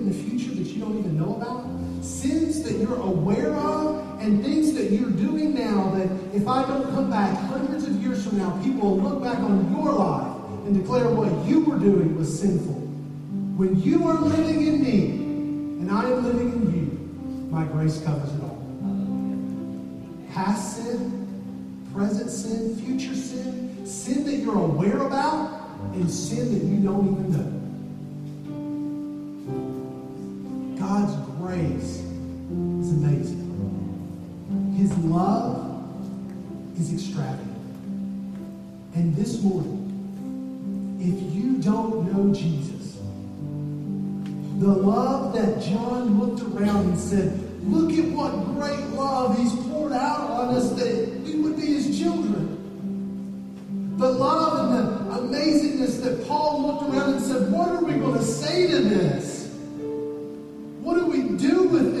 in 0.00 0.08
the 0.08 0.14
future 0.14 0.54
that 0.54 0.68
you 0.68 0.80
don't 0.80 0.98
even 0.98 1.18
know 1.18 1.36
about, 1.36 1.64
sins 2.04 2.62
that 2.62 2.78
you're 2.78 3.00
aware 3.00 3.54
of, 3.54 4.20
and 4.20 4.44
things 4.44 4.72
that 4.74 4.90
you're 4.90 5.10
doing 5.10 5.54
now 5.54 5.90
that 5.90 6.08
if 6.34 6.46
I 6.46 6.66
don't 6.66 6.90
come 6.90 7.10
back 7.10 7.36
hundreds 7.48 7.84
of 7.84 7.94
years 8.02 8.26
from 8.26 8.38
now, 8.38 8.60
people 8.62 8.96
will 8.96 9.10
look 9.10 9.22
back 9.22 9.38
on 9.38 9.72
your 9.72 9.92
life 9.92 10.36
and 10.66 10.74
declare 10.74 11.08
what 11.08 11.30
you 11.48 11.64
were 11.64 11.78
doing 11.78 12.16
was 12.16 12.40
sinful. 12.40 12.74
When 13.56 13.80
you 13.80 14.06
are 14.06 14.20
living 14.20 14.66
in 14.66 14.82
me 14.82 15.06
and 15.80 15.90
I 15.90 16.04
am 16.10 16.24
living 16.24 16.52
in 16.52 16.74
you, 16.74 17.48
my 17.50 17.64
grace 17.64 18.00
covers 18.02 18.32
it 18.34 18.42
all. 18.42 18.56
Past 20.32 20.76
sin, 20.76 21.88
present 21.94 22.30
sin, 22.30 22.76
future 22.76 23.14
sin, 23.14 23.86
sin 23.86 24.24
that 24.24 24.36
you're 24.36 24.58
aware 24.58 24.98
about, 24.98 25.60
and 25.94 26.10
sin 26.10 26.52
that 26.52 26.64
you 26.64 26.80
don't 26.80 27.12
even 27.12 27.32
know. 27.32 27.67
Grace 31.68 31.98
is 32.80 32.92
amazing. 32.92 34.74
His 34.76 34.96
love 34.98 35.94
is 36.78 36.92
extravagant. 36.92 37.46
And 38.94 39.14
this 39.14 39.42
morning, 39.42 39.84
if 41.00 41.34
you 41.34 41.58
don't 41.58 42.12
know 42.12 42.34
Jesus, 42.34 42.98
the 44.58 44.68
love 44.68 45.34
that 45.34 45.62
John 45.62 46.18
looked 46.18 46.42
around 46.42 46.86
and 46.86 46.98
said, 46.98 47.44
Look 47.64 47.92
at 47.92 48.10
what 48.12 48.32
great 48.54 48.80
love 48.96 49.36
he's 49.36 49.54
poured 49.66 49.92
out 49.92 50.30
on 50.30 50.54
us 50.54 50.70
that 50.70 51.20
we 51.24 51.34
would 51.36 51.56
be 51.56 51.66
his 51.66 51.98
children. 51.98 52.56
The 53.98 54.10
love 54.10 54.70
and 54.70 55.30
the 55.32 55.36
amazingness 55.36 56.02
that 56.02 56.26
Paul 56.26 56.62
looked 56.66 56.94
around 56.94 57.14
and 57.14 57.22
said, 57.22 57.52
What 57.52 57.68
are 57.68 57.84
we 57.84 57.94
going 57.94 58.18
to 58.18 58.24
say 58.24 58.68
to 58.68 58.78
this? 58.78 59.37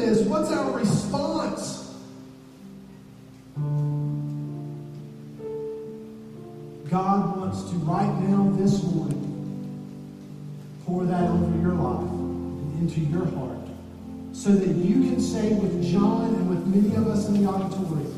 This? 0.08 0.26
What's 0.26 0.50
our 0.50 0.70
response? 0.70 1.94
God 6.88 7.36
wants 7.36 7.64
to 7.64 7.76
right 7.76 8.18
now, 8.22 8.50
this 8.56 8.82
morning, 8.84 9.26
pour 10.86 11.04
that 11.04 11.28
over 11.28 11.60
your 11.60 11.74
life 11.74 12.08
and 12.10 12.80
into 12.80 13.00
your 13.00 13.26
heart 13.26 13.58
so 14.32 14.50
that 14.52 14.76
you 14.76 14.94
can 14.94 15.20
say 15.20 15.52
with 15.52 15.84
John 15.84 16.34
and 16.34 16.48
with 16.48 16.66
many 16.66 16.96
of 16.96 17.06
us 17.06 17.28
in 17.28 17.42
the 17.42 17.50
auditorium, 17.50 18.14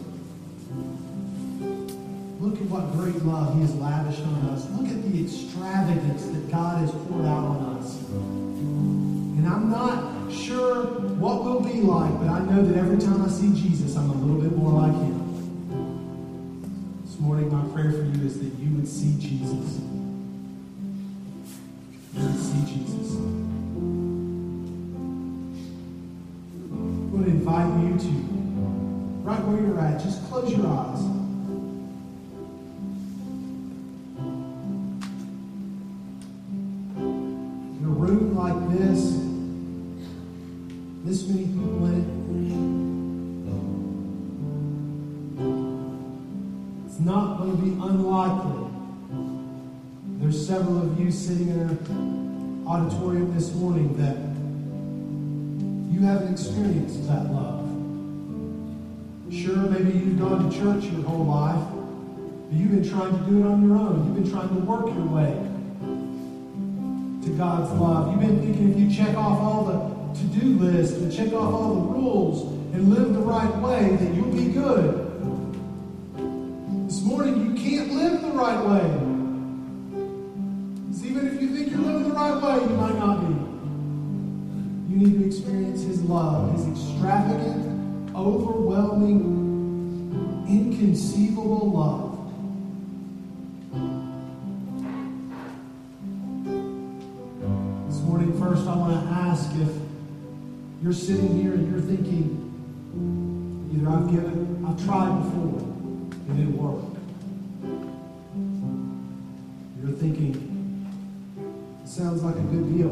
Look 2.38 2.56
at 2.56 2.66
what 2.68 2.92
great 2.92 3.22
love 3.26 3.54
He 3.54 3.60
has 3.62 3.74
lavished 3.74 4.22
on 4.22 4.48
us. 4.48 4.66
Look 4.70 4.88
at 4.88 5.12
the 5.12 5.24
extravagance 5.24 6.24
that 6.26 6.50
God 6.50 6.78
has 6.78 6.90
poured 6.90 7.26
out 7.26 7.44
on 7.44 7.76
us. 7.76 9.09
And 9.40 9.48
I'm 9.48 9.70
not 9.70 10.30
sure 10.30 10.84
what 11.16 11.42
we'll 11.42 11.60
be 11.60 11.80
like, 11.80 12.12
but 12.18 12.28
I 12.28 12.40
know 12.40 12.62
that 12.62 12.76
every 12.76 12.98
time 12.98 13.22
I 13.24 13.28
see 13.30 13.48
Jesus, 13.54 13.96
I'm 13.96 14.10
a 14.10 14.12
little 14.12 14.38
bit 14.38 14.54
more 14.54 14.82
like 14.82 14.92
Him. 14.92 15.16
This 17.02 17.18
morning, 17.18 17.50
my 17.50 17.62
prayer 17.72 17.90
for 17.90 18.04
you 18.04 18.26
is 18.26 18.38
that 18.38 18.52
you 18.58 18.76
would 18.76 18.86
see 18.86 19.18
Jesus. 19.18 19.80
You 22.12 22.22
would 22.22 22.38
see 22.38 22.60
Jesus. 22.66 23.14
Going 27.08 27.24
to 27.24 27.30
invite 27.30 27.82
you 27.82 27.96
to, 27.98 28.10
right 29.24 29.42
where 29.46 29.58
you're 29.58 29.80
at, 29.80 30.02
just 30.02 30.22
close 30.28 30.52
your 30.52 30.66
eyes. 30.66 31.09
Not 47.00 47.38
going 47.38 47.56
to 47.56 47.62
be 47.62 47.70
unlikely. 47.70 48.66
There's 50.20 50.46
several 50.46 50.82
of 50.82 51.00
you 51.00 51.10
sitting 51.10 51.48
in 51.48 51.58
an 51.58 52.64
auditorium 52.66 53.34
this 53.34 53.54
morning 53.54 53.96
that 53.96 54.16
you 55.92 56.06
haven't 56.06 56.32
experienced 56.32 57.06
that 57.08 57.32
love. 57.32 57.66
Sure, 59.32 59.56
maybe 59.56 59.98
you've 59.98 60.18
gone 60.18 60.50
to 60.50 60.56
church 60.58 60.84
your 60.92 61.02
whole 61.02 61.24
life, 61.24 61.64
but 62.48 62.56
you've 62.56 62.70
been 62.70 62.88
trying 62.88 63.12
to 63.12 63.30
do 63.30 63.40
it 63.40 63.46
on 63.46 63.66
your 63.66 63.76
own. 63.76 64.06
You've 64.06 64.22
been 64.22 64.30
trying 64.30 64.48
to 64.48 64.56
work 64.56 64.86
your 64.86 65.06
way 65.06 65.32
to 67.24 67.36
God's 67.36 67.70
love. 67.80 68.10
You've 68.10 68.20
been 68.20 68.40
thinking 68.40 68.72
if 68.72 68.78
you 68.78 69.04
check 69.04 69.16
off 69.16 69.40
all 69.40 69.64
the 69.64 70.00
to 70.14 70.24
do 70.40 70.58
list 70.58 70.96
and 70.96 71.12
check 71.12 71.32
off 71.32 71.54
all 71.54 71.74
the 71.74 71.80
rules 71.92 72.52
and 72.74 72.92
live 72.92 73.14
the 73.14 73.20
right 73.20 73.56
way, 73.58 73.96
that 73.96 74.14
you'll 74.14 74.32
be 74.32 74.46
good. 74.52 74.99
Right 78.40 78.64
way. 78.64 78.88
Because 80.88 81.04
even 81.04 81.26
if 81.26 81.42
you 81.42 81.54
think 81.54 81.70
you're 81.70 81.80
living 81.80 82.08
the 82.08 82.14
right 82.14 82.40
way, 82.42 82.54
you 82.62 82.74
might 82.74 82.96
not 82.96 83.20
be. 83.20 83.34
You 84.90 84.96
need 84.96 85.18
to 85.20 85.26
experience 85.26 85.82
His 85.82 86.02
love, 86.02 86.54
His 86.54 86.66
extravagant, 86.68 88.16
overwhelming, 88.16 89.20
inconceivable 90.48 91.70
love. 91.70 92.16
This 97.88 98.00
morning, 98.00 98.32
first, 98.40 98.66
I 98.66 98.74
want 98.74 99.04
to 99.04 99.12
ask 99.12 99.54
if 99.56 99.68
you're 100.82 100.94
sitting 100.94 101.42
here 101.42 101.52
and 101.52 101.70
you're 101.70 101.82
thinking, 101.82 102.38
either 103.74 103.90
I've 103.90 104.10
given, 104.10 104.64
I've 104.66 104.82
tried 104.86 105.24
before, 105.24 105.60
and 105.60 106.30
it 106.30 106.36
didn't 106.36 106.56
work. 106.56 106.86
Thinking, 110.00 110.32
it 111.84 111.86
sounds 111.86 112.22
like 112.22 112.34
a 112.34 112.40
good 112.40 112.74
deal. 112.74 112.88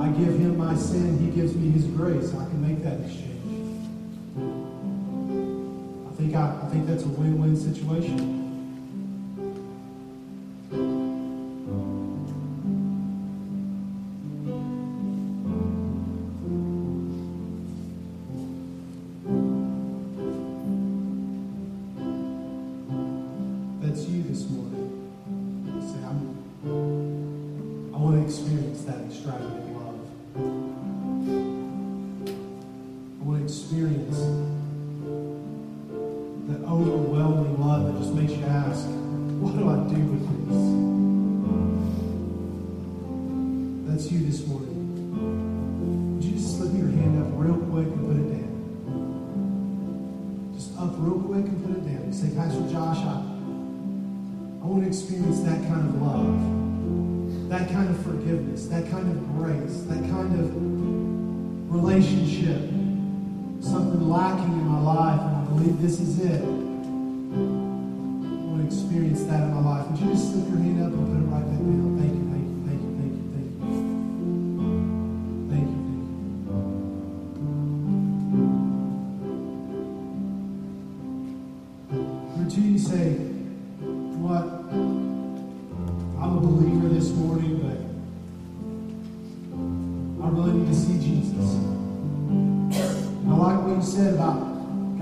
I 0.00 0.08
give 0.08 0.38
him 0.38 0.56
my 0.56 0.74
sin, 0.76 1.18
he 1.18 1.26
gives 1.26 1.54
me 1.54 1.70
his 1.70 1.84
grace. 1.84 2.32
I 2.34 2.46
can 2.46 2.66
make 2.66 2.82
that 2.82 2.98
exchange. 3.00 3.38
I 6.08 6.14
think 6.16 6.34
I, 6.34 6.58
I 6.62 6.68
think 6.70 6.86
that's 6.86 7.02
a 7.02 7.08
win-win 7.08 7.54
situation. 7.54 8.41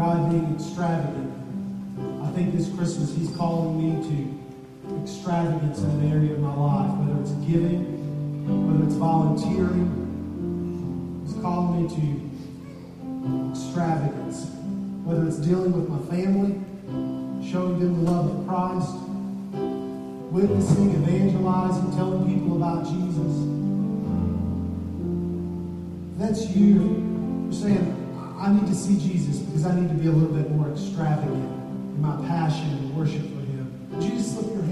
God 0.01 0.31
being 0.31 0.55
extravagant. 0.55 1.31
I 2.25 2.31
think 2.31 2.57
this 2.57 2.75
Christmas 2.75 3.15
He's 3.15 3.37
calling 3.37 3.77
me 3.77 4.01
to 4.09 5.03
extravagance 5.03 5.81
in 5.81 5.91
an 5.91 6.11
area 6.11 6.33
of 6.33 6.39
my 6.41 6.55
life, 6.55 6.91
whether 6.97 7.21
it's 7.21 7.33
giving, 7.47 7.85
whether 8.67 8.87
it's 8.87 8.95
volunteering. 8.95 9.89
He's 11.27 11.37
calling 11.43 11.83
me 11.83 11.89
to 11.97 13.51
extravagance, 13.51 14.47
whether 15.05 15.27
it's 15.27 15.37
dealing 15.37 15.73
with 15.73 15.91
my 15.91 16.01
family, 16.09 16.59
showing 17.47 17.79
them 17.79 18.03
the 18.03 18.11
love 18.11 18.41
of 18.41 18.49
Christ, 18.49 18.95
witnessing, 20.33 20.95
evangelizing, 20.95 21.95
telling 21.95 22.25
people 22.25 22.57
about 22.57 22.87
Jesus. 22.87 23.37
That's 26.17 26.57
you. 26.57 27.05
You're 27.45 27.53
saying, 27.53 28.01
I 28.41 28.51
need 28.51 28.67
to 28.69 28.75
see 28.75 28.97
Jesus 28.99 29.39
because 29.41 29.67
I 29.67 29.79
need 29.79 29.89
to 29.91 29.95
be 29.95 30.07
a 30.07 30.11
little 30.11 30.35
bit 30.35 30.51
more 30.51 30.71
extravagant 30.71 31.35
in 31.35 32.01
my 32.01 32.17
passion 32.27 32.71
and 32.71 32.97
worship 32.97 33.21
for 33.21 33.45
Him. 33.45 33.89
Would 33.91 34.03
you 34.03 34.13
just 34.13 34.33
slip 34.33 34.47
your 34.55 34.65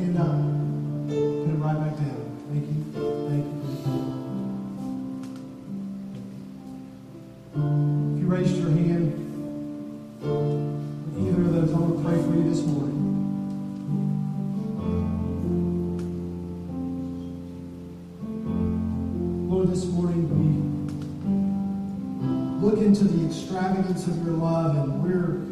of 24.06 24.24
your 24.24 24.34
love 24.34 24.76
and 24.76 25.02
we're 25.02 25.42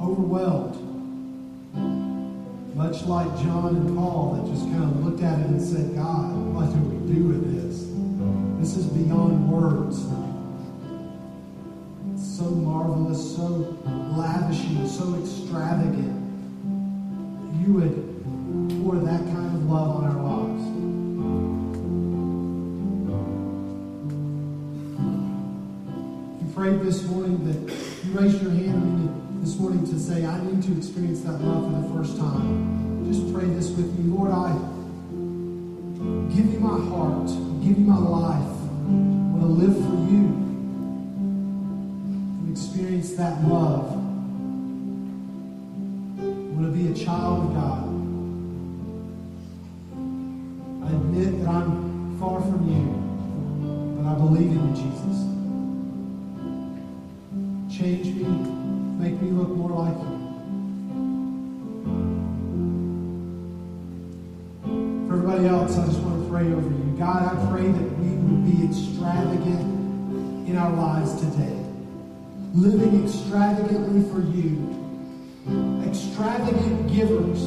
overwhelmed. 0.00 0.76
Much 2.76 3.02
like 3.06 3.26
John 3.42 3.74
and 3.74 3.96
Paul 3.96 4.34
that 4.34 4.52
just 4.52 4.64
kind 4.66 4.84
of 4.84 5.04
looked 5.04 5.22
at 5.22 5.40
it 5.40 5.46
and 5.46 5.60
said, 5.60 5.94
God, 5.94 6.30
what 6.54 6.66
do 6.66 6.78
we 6.78 7.14
do 7.14 7.24
with 7.24 7.52
this? 7.52 7.88
This 8.60 8.76
is 8.76 8.86
beyond 8.92 9.50
words. 9.50 9.98
It's 12.12 12.38
so 12.38 12.44
marvelous, 12.50 13.34
so 13.36 13.76
lavishing, 14.16 14.86
so 14.86 15.14
extravagant. 15.22 16.15
This 26.74 27.04
morning 27.04 27.44
that 27.46 27.72
you 28.04 28.12
raised 28.18 28.42
your 28.42 28.50
hand 28.50 29.40
this 29.40 29.56
morning 29.56 29.86
to 29.86 29.96
say, 30.00 30.26
I 30.26 30.42
need 30.42 30.64
to 30.64 30.76
experience 30.76 31.20
that 31.20 31.40
love 31.40 31.70
for 31.70 31.80
the 31.80 31.88
first 31.94 32.18
time. 32.18 33.06
Just 33.06 33.32
pray 33.32 33.44
this 33.44 33.70
with 33.70 33.96
me. 33.96 34.10
Lord, 34.12 34.32
I 34.32 34.52
give 36.34 36.52
you 36.52 36.58
my 36.58 36.76
heart, 36.90 37.28
give 37.62 37.78
you 37.78 37.84
my 37.84 37.98
life. 37.98 38.32
I 38.42 38.90
want 39.30 39.42
to 39.42 39.46
live 39.46 39.76
for 39.76 39.94
you 40.10 40.26
and 42.42 42.50
experience 42.50 43.12
that 43.12 43.46
love. 43.46 43.92
I 46.18 46.24
want 46.52 46.66
to 46.66 46.72
be 46.72 46.88
a 46.90 46.94
child 47.04 47.44
of 47.46 47.54
God. 47.54 47.86
I 50.82 50.88
admit 50.96 51.44
that 51.44 51.48
I'm 51.48 52.18
far 52.18 52.40
from 52.40 52.68
you, 52.68 54.02
but 54.02 54.10
I 54.10 54.14
believe 54.16 54.50
in 54.50 54.68
you, 54.68 54.82
Jesus. 54.82 55.15
In 70.46 70.56
our 70.56 70.72
lives 70.72 71.20
today. 71.20 71.58
Living 72.54 73.04
extravagantly 73.04 74.08
for 74.10 74.20
you. 74.34 74.72
Extravagant 75.86 76.92
givers, 76.92 77.42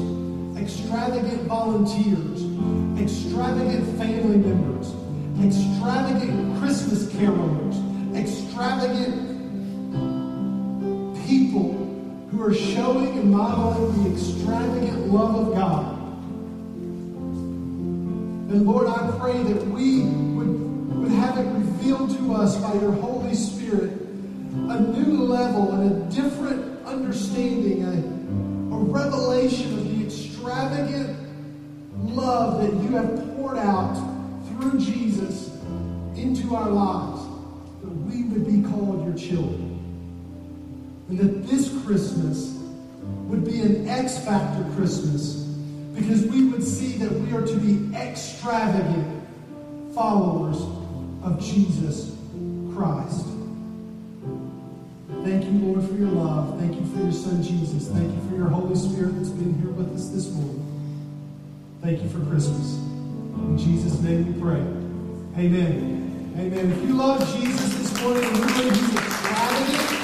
extravagant 0.58 1.42
volunteers, 1.44 2.44
extravagant 3.02 3.98
family 3.98 4.38
members, 4.38 4.94
extravagant 5.44 6.60
Christmas 6.60 7.06
carolers, 7.14 7.78
extravagant 8.16 9.30
people 11.26 11.74
who 12.32 12.44
are 12.44 12.54
showing 12.54 13.18
and 13.18 13.32
modeling 13.32 14.04
the 14.04 14.12
extravagant 14.12 15.08
love 15.08 15.48
of 15.48 15.56
God. 15.56 15.96
And 18.52 18.66
Lord, 18.66 18.88
I 18.88 19.16
pray 19.20 19.42
that 19.44 19.66
we 19.68 20.29
would, 20.90 21.04
would 21.04 21.12
have 21.12 21.38
it 21.38 21.50
revealed 21.52 22.18
to 22.18 22.34
us 22.34 22.58
by 22.58 22.74
your 22.74 22.92
Holy 22.92 23.34
Spirit 23.34 23.92
a 23.92 24.80
new 24.80 25.24
level 25.24 25.72
and 25.72 25.92
a 25.92 26.16
different 26.16 26.86
understanding, 26.86 27.84
a, 27.84 28.76
a 28.76 28.80
revelation 28.80 29.78
of 29.78 29.90
the 29.90 30.06
extravagant 30.06 31.18
love 31.96 32.62
that 32.62 32.74
you 32.84 32.96
have 32.96 33.36
poured 33.36 33.58
out 33.58 33.94
through 34.48 34.80
Jesus 34.80 35.56
into 36.16 36.56
our 36.56 36.70
lives, 36.70 37.22
that 37.82 37.90
we 37.90 38.24
would 38.24 38.46
be 38.46 38.68
called 38.70 39.06
your 39.06 39.16
children. 39.16 39.76
And 41.10 41.20
that 41.20 41.48
this 41.48 41.70
Christmas 41.86 42.58
would 43.28 43.46
be 43.46 43.62
an 43.62 43.88
X 43.88 44.18
Factor 44.20 44.64
Christmas 44.76 45.36
because 45.96 46.26
we 46.26 46.46
would 46.46 46.64
see 46.64 46.98
that 46.98 47.12
we 47.12 47.34
are 47.34 47.46
to 47.46 47.56
be 47.58 47.96
extravagant 47.96 49.24
followers 49.94 50.79
of 51.24 51.40
Jesus 51.40 52.16
Christ. 52.74 53.26
Thank 55.24 55.46
you, 55.46 55.52
Lord, 55.52 55.84
for 55.86 55.96
your 55.96 56.10
love. 56.10 56.60
Thank 56.60 56.76
you 56.76 56.86
for 56.88 57.04
your 57.04 57.12
Son, 57.12 57.44
Jesus. 57.44 57.90
Thank 57.90 58.14
you 58.14 58.30
for 58.30 58.36
your 58.36 58.48
Holy 58.48 58.76
Spirit 58.76 59.16
that's 59.18 59.30
been 59.30 59.54
here 59.62 59.72
with 59.72 59.94
us 59.96 60.10
this 60.10 60.30
morning. 60.32 60.66
Thank 61.82 62.02
you 62.02 62.10
for 62.10 62.20
Christmas. 62.26 62.76
In 62.76 63.58
Jesus' 63.58 64.00
name 64.02 64.34
we 64.34 64.42
pray. 64.42 64.62
Amen. 65.38 66.34
Amen. 66.38 66.72
If 66.72 66.88
you 66.88 66.96
love 66.96 67.20
Jesus 67.36 67.74
this 67.76 68.02
morning 68.02 68.24
you 68.24 68.32
believe 68.32 68.76
he's 68.76 68.96
extravagant. 68.96 70.00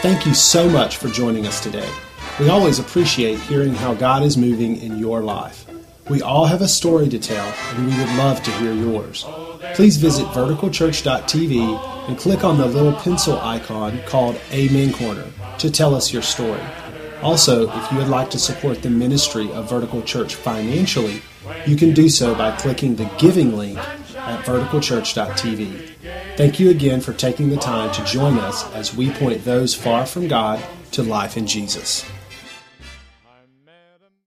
Thank 0.00 0.26
you 0.26 0.34
so 0.34 0.68
much 0.68 0.96
for 0.98 1.08
joining 1.08 1.46
us 1.46 1.60
today. 1.60 1.88
We 2.40 2.48
always 2.50 2.78
appreciate 2.78 3.40
hearing 3.40 3.74
how 3.74 3.94
God 3.94 4.22
is 4.22 4.36
moving 4.36 4.80
in 4.80 4.96
your 4.96 5.22
life. 5.22 5.66
We 6.08 6.22
all 6.22 6.46
have 6.46 6.62
a 6.62 6.68
story 6.68 7.08
to 7.08 7.18
tell, 7.18 7.52
and 7.74 7.84
we 7.84 7.98
would 7.98 8.16
love 8.16 8.40
to 8.44 8.52
hear 8.52 8.72
yours. 8.72 9.26
Please 9.74 9.96
visit 9.96 10.24
verticalchurch.tv 10.28 12.08
and 12.08 12.16
click 12.16 12.44
on 12.44 12.56
the 12.56 12.66
little 12.66 12.92
pencil 12.92 13.40
icon 13.40 14.00
called 14.06 14.40
Amen 14.52 14.92
Corner 14.92 15.26
to 15.58 15.68
tell 15.68 15.96
us 15.96 16.12
your 16.12 16.22
story. 16.22 16.62
Also, 17.22 17.68
if 17.76 17.90
you 17.90 17.98
would 17.98 18.08
like 18.08 18.30
to 18.30 18.38
support 18.38 18.82
the 18.82 18.90
ministry 18.90 19.50
of 19.50 19.68
Vertical 19.68 20.00
Church 20.02 20.36
financially, 20.36 21.20
you 21.66 21.74
can 21.74 21.92
do 21.92 22.08
so 22.08 22.36
by 22.36 22.56
clicking 22.56 22.94
the 22.94 23.10
giving 23.18 23.56
link 23.56 23.78
at 24.16 24.44
verticalchurch.tv. 24.44 25.90
Thank 26.36 26.60
you 26.60 26.70
again 26.70 27.00
for 27.00 27.12
taking 27.12 27.50
the 27.50 27.56
time 27.56 27.92
to 27.94 28.04
join 28.04 28.38
us 28.38 28.72
as 28.74 28.94
we 28.94 29.10
point 29.10 29.44
those 29.44 29.74
far 29.74 30.06
from 30.06 30.28
God 30.28 30.64
to 30.92 31.02
life 31.02 31.36
in 31.36 31.48
Jesus. 31.48 32.08